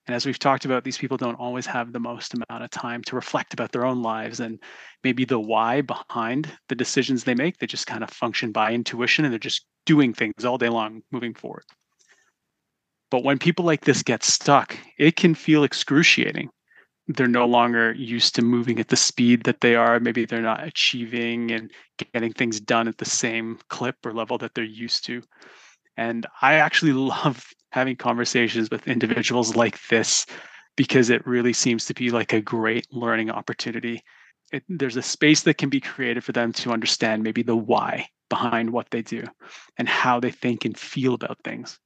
And 0.07 0.17
as 0.17 0.27
we've 0.27 0.39
talked 0.39 0.65
about, 0.65 0.83
these 0.83 0.99
people 0.99 1.17
don't 1.17 1.37
always 1.37 1.65
have 1.67 1.93
the 1.93 2.01
most 2.01 2.35
amount 2.35 2.65
of 2.65 2.71
time 2.71 3.03
to 3.05 3.15
reflect 3.15 3.55
about 3.55 3.71
their 3.71 3.87
own 3.87 4.03
lives 4.03 4.41
and 4.41 4.59
maybe 5.05 5.25
the 5.25 5.39
why 5.39 5.81
behind 5.81 6.51
the 6.69 6.75
decisions 6.75 7.23
they 7.25 7.35
make. 7.35 7.59
They 7.59 7.67
just 7.67 7.87
kind 7.87 8.03
of 8.03 8.11
function 8.11 8.51
by 8.51 8.73
intuition 8.73 9.25
and 9.25 9.33
they're 9.33 9.39
just 9.39 9.65
doing 9.87 10.13
things 10.13 10.45
all 10.45 10.59
day 10.59 10.69
long 10.69 11.03
moving 11.13 11.35
forward. 11.35 11.65
But 13.11 13.25
when 13.25 13.39
people 13.39 13.65
like 13.65 13.85
this 13.85 14.03
get 14.03 14.25
stuck, 14.25 14.77
it 14.99 15.17
can 15.17 15.35
feel 15.35 15.65
excruciating. 15.65 16.51
They're 17.15 17.29
no 17.29 17.47
longer 17.47 17.93
used 17.93 18.35
to 18.37 18.43
moving 18.43 18.79
at 18.79 18.89
the 18.89 18.97
speed 18.97 19.45
that 19.45 19.61
they 19.61 19.75
are. 19.75 20.01
Maybe 20.01 20.25
they're 20.25 20.41
not 20.41 20.67
achieving 20.67 21.51
and 21.51 21.71
getting 22.13 22.33
things 22.33 22.61
done 22.61 22.89
at 22.89 22.99
the 22.99 23.05
same 23.05 23.59
clip 23.69 23.97
or 24.05 24.13
level 24.13 24.39
that 24.39 24.55
they're 24.55 24.65
used 24.65 25.05
to. 25.07 25.23
And 25.97 26.27
I 26.41 26.55
actually 26.55 26.93
love 26.95 27.45
having 27.71 27.97
conversations 27.97 28.71
with 28.71 28.89
individuals 28.89 29.57
like 29.57 29.81
this 29.89 30.27
because 30.77 31.11
it 31.11 31.27
really 31.27 31.53
seems 31.53 31.85
to 31.87 31.95
be 31.95 32.11
like 32.11 32.33
a 32.33 32.41
great 32.41 32.87
learning 32.93 33.31
opportunity. 33.31 34.03
It, 34.53 34.63
there's 34.69 34.97
a 34.97 35.03
space 35.03 35.43
that 35.43 35.59
can 35.59 35.69
be 35.69 35.81
created 35.81 36.25
for 36.25 36.33
them 36.33 36.53
to 36.55 36.73
understand 36.73 37.23
maybe 37.23 37.43
the 37.43 37.57
why 37.57 38.09
behind 38.29 38.71
what 38.71 38.91
they 38.91 39.03
do 39.03 39.25
and 39.77 39.89
how 39.89 40.21
they 40.21 40.31
think 40.31 40.65
and 40.65 40.77
feel 40.77 41.15
about 41.15 41.39
things. 41.45 41.79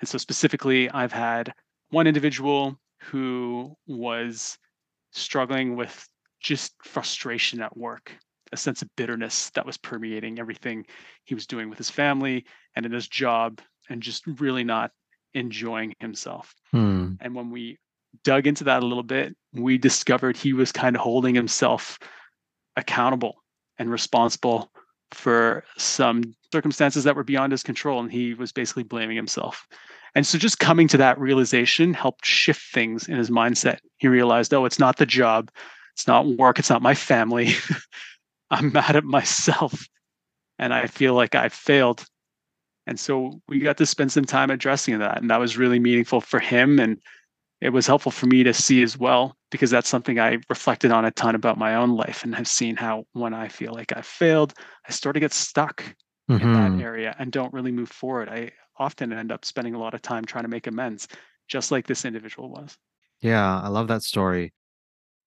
And 0.00 0.08
so, 0.08 0.18
specifically, 0.18 0.90
I've 0.90 1.12
had 1.12 1.52
one 1.90 2.06
individual 2.06 2.78
who 3.10 3.76
was 3.86 4.58
struggling 5.12 5.76
with 5.76 6.08
just 6.40 6.72
frustration 6.82 7.60
at 7.60 7.76
work. 7.76 8.12
a 8.52 8.56
sense 8.56 8.82
of 8.82 8.88
bitterness 8.96 9.48
that 9.54 9.64
was 9.64 9.78
permeating 9.78 10.38
everything 10.38 10.84
he 11.24 11.34
was 11.34 11.46
doing 11.46 11.70
with 11.70 11.78
his 11.78 11.88
family 11.88 12.44
and 12.76 12.84
in 12.84 12.92
his 12.92 13.08
job 13.08 13.60
and 13.88 14.02
just 14.02 14.26
really 14.26 14.62
not 14.62 14.90
enjoying 15.32 15.94
himself. 16.00 16.54
Hmm. 16.70 17.14
And 17.20 17.34
when 17.34 17.50
we 17.50 17.78
dug 18.24 18.46
into 18.46 18.64
that 18.64 18.82
a 18.82 18.86
little 18.86 19.02
bit, 19.02 19.34
we 19.54 19.78
discovered 19.78 20.36
he 20.36 20.52
was 20.52 20.70
kind 20.70 20.94
of 20.94 21.00
holding 21.00 21.34
himself 21.34 21.98
accountable 22.76 23.42
and 23.78 23.90
responsible 23.90 24.70
for 25.12 25.64
some 25.78 26.22
circumstances 26.52 27.04
that 27.04 27.16
were 27.16 27.24
beyond 27.24 27.52
his 27.52 27.62
control. 27.62 28.00
And 28.00 28.12
he 28.12 28.34
was 28.34 28.52
basically 28.52 28.82
blaming 28.82 29.16
himself. 29.16 29.66
And 30.14 30.26
so 30.26 30.38
just 30.38 30.58
coming 30.58 30.88
to 30.88 30.98
that 30.98 31.18
realization 31.18 31.94
helped 31.94 32.26
shift 32.26 32.72
things 32.72 33.08
in 33.08 33.16
his 33.16 33.30
mindset. 33.30 33.78
He 33.96 34.08
realized, 34.08 34.52
oh, 34.52 34.64
it's 34.64 34.78
not 34.78 34.98
the 34.98 35.06
job, 35.06 35.50
it's 35.94 36.06
not 36.06 36.26
work, 36.26 36.58
it's 36.58 36.70
not 36.70 36.82
my 36.82 36.94
family. 36.94 37.54
I'm 38.50 38.72
mad 38.72 38.96
at 38.96 39.04
myself 39.04 39.86
and 40.58 40.74
I 40.74 40.86
feel 40.86 41.14
like 41.14 41.34
I 41.34 41.48
failed. 41.48 42.04
And 42.86 43.00
so 43.00 43.40
we 43.48 43.60
got 43.60 43.78
to 43.78 43.86
spend 43.86 44.12
some 44.12 44.24
time 44.24 44.50
addressing 44.50 44.98
that. 44.98 45.20
And 45.20 45.30
that 45.30 45.40
was 45.40 45.56
really 45.56 45.78
meaningful 45.78 46.20
for 46.20 46.40
him. 46.40 46.78
And 46.78 46.98
it 47.60 47.70
was 47.70 47.86
helpful 47.86 48.12
for 48.12 48.26
me 48.26 48.42
to 48.42 48.52
see 48.52 48.82
as 48.82 48.98
well, 48.98 49.36
because 49.50 49.70
that's 49.70 49.88
something 49.88 50.18
I 50.18 50.38
reflected 50.50 50.90
on 50.90 51.04
a 51.04 51.12
ton 51.12 51.34
about 51.34 51.58
my 51.58 51.76
own 51.76 51.96
life 51.96 52.24
and 52.24 52.34
have 52.34 52.48
seen 52.48 52.76
how 52.76 53.04
when 53.12 53.32
I 53.32 53.48
feel 53.48 53.72
like 53.72 53.96
I 53.96 54.02
failed, 54.02 54.52
I 54.86 54.92
start 54.92 55.14
to 55.14 55.20
get 55.20 55.32
stuck 55.32 55.82
mm-hmm. 56.28 56.42
in 56.42 56.52
that 56.52 56.70
mm-hmm. 56.72 56.80
area 56.80 57.14
and 57.18 57.30
don't 57.30 57.52
really 57.52 57.72
move 57.72 57.88
forward. 57.88 58.28
I 58.28 58.50
often 58.82 59.12
end 59.12 59.32
up 59.32 59.44
spending 59.44 59.74
a 59.74 59.78
lot 59.78 59.94
of 59.94 60.02
time 60.02 60.24
trying 60.24 60.44
to 60.44 60.50
make 60.50 60.66
amends, 60.66 61.08
just 61.48 61.70
like 61.70 61.86
this 61.86 62.04
individual 62.04 62.50
was. 62.50 62.76
Yeah, 63.20 63.60
I 63.60 63.68
love 63.68 63.88
that 63.88 64.02
story. 64.02 64.52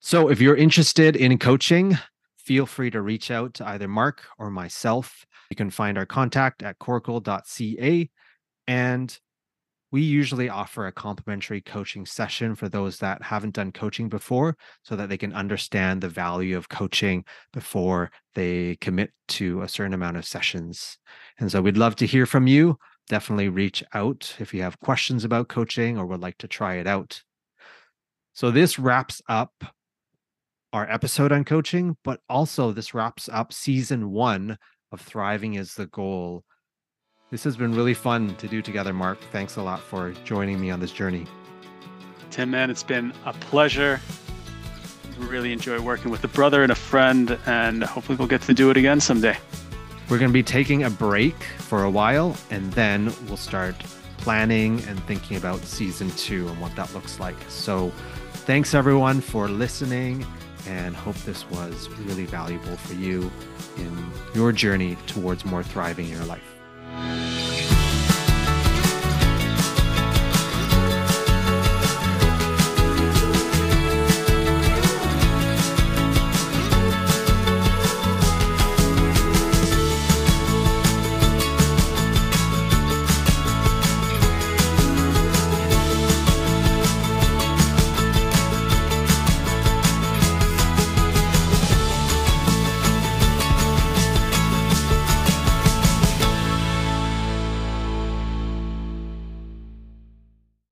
So 0.00 0.28
if 0.28 0.40
you're 0.40 0.56
interested 0.56 1.16
in 1.16 1.38
coaching, 1.38 1.98
feel 2.36 2.66
free 2.66 2.90
to 2.90 3.00
reach 3.00 3.30
out 3.30 3.54
to 3.54 3.68
either 3.68 3.88
Mark 3.88 4.22
or 4.38 4.50
myself. 4.50 5.24
You 5.50 5.56
can 5.56 5.70
find 5.70 5.96
our 5.96 6.06
contact 6.06 6.62
at 6.62 6.78
coracle.ca. 6.78 8.10
And 8.68 9.18
we 9.92 10.02
usually 10.02 10.48
offer 10.48 10.86
a 10.86 10.92
complimentary 10.92 11.60
coaching 11.60 12.04
session 12.04 12.54
for 12.54 12.68
those 12.68 12.98
that 12.98 13.22
haven't 13.22 13.54
done 13.54 13.72
coaching 13.72 14.08
before 14.08 14.56
so 14.82 14.96
that 14.96 15.08
they 15.08 15.16
can 15.16 15.32
understand 15.32 16.00
the 16.00 16.08
value 16.08 16.56
of 16.56 16.68
coaching 16.68 17.24
before 17.52 18.10
they 18.34 18.76
commit 18.80 19.12
to 19.28 19.62
a 19.62 19.68
certain 19.68 19.94
amount 19.94 20.16
of 20.16 20.26
sessions. 20.26 20.98
And 21.38 21.50
so 21.50 21.62
we'd 21.62 21.76
love 21.76 21.96
to 21.96 22.06
hear 22.06 22.26
from 22.26 22.46
you. 22.46 22.78
Definitely 23.08 23.48
reach 23.48 23.84
out 23.94 24.34
if 24.38 24.52
you 24.52 24.62
have 24.62 24.80
questions 24.80 25.24
about 25.24 25.48
coaching 25.48 25.98
or 25.98 26.06
would 26.06 26.20
like 26.20 26.38
to 26.38 26.48
try 26.48 26.74
it 26.74 26.86
out. 26.86 27.22
So 28.32 28.50
this 28.50 28.78
wraps 28.78 29.22
up 29.28 29.52
our 30.72 30.90
episode 30.90 31.32
on 31.32 31.44
coaching, 31.44 31.96
but 32.04 32.20
also 32.28 32.72
this 32.72 32.94
wraps 32.94 33.28
up 33.32 33.52
season 33.52 34.10
one 34.10 34.58
of 34.92 35.00
Thriving 35.00 35.54
is 35.54 35.74
the 35.74 35.86
Goal 35.86 36.44
this 37.28 37.42
has 37.42 37.56
been 37.56 37.74
really 37.74 37.94
fun 37.94 38.36
to 38.36 38.46
do 38.46 38.62
together, 38.62 38.92
Mark. 38.92 39.18
Thanks 39.32 39.56
a 39.56 39.62
lot 39.62 39.80
for 39.80 40.12
joining 40.24 40.60
me 40.60 40.70
on 40.70 40.78
this 40.78 40.92
journey. 40.92 41.26
Tim, 42.30 42.52
man, 42.52 42.70
it's 42.70 42.84
been 42.84 43.12
a 43.24 43.32
pleasure. 43.32 44.00
Really 45.18 45.52
enjoy 45.52 45.80
working 45.80 46.12
with 46.12 46.22
a 46.22 46.28
brother 46.28 46.62
and 46.62 46.70
a 46.70 46.76
friend, 46.76 47.36
and 47.46 47.82
hopefully 47.82 48.16
we'll 48.16 48.28
get 48.28 48.42
to 48.42 48.54
do 48.54 48.70
it 48.70 48.76
again 48.76 49.00
someday. 49.00 49.36
We're 50.08 50.18
going 50.18 50.30
to 50.30 50.34
be 50.34 50.42
taking 50.42 50.84
a 50.84 50.90
break 50.90 51.34
for 51.58 51.82
a 51.82 51.90
while, 51.90 52.36
and 52.50 52.72
then 52.74 53.12
we'll 53.26 53.36
start 53.36 53.74
planning 54.18 54.80
and 54.84 55.02
thinking 55.04 55.36
about 55.36 55.60
season 55.60 56.10
two 56.12 56.46
and 56.48 56.60
what 56.60 56.74
that 56.76 56.94
looks 56.94 57.18
like. 57.18 57.36
So, 57.48 57.90
thanks 58.44 58.72
everyone 58.72 59.20
for 59.20 59.48
listening, 59.48 60.24
and 60.68 60.94
hope 60.94 61.16
this 61.18 61.48
was 61.50 61.88
really 62.00 62.26
valuable 62.26 62.76
for 62.76 62.94
you 62.94 63.30
in 63.78 64.10
your 64.32 64.52
journey 64.52 64.96
towards 65.06 65.44
more 65.44 65.64
thriving 65.64 66.06
in 66.06 66.12
your 66.12 66.24
life. 66.24 67.25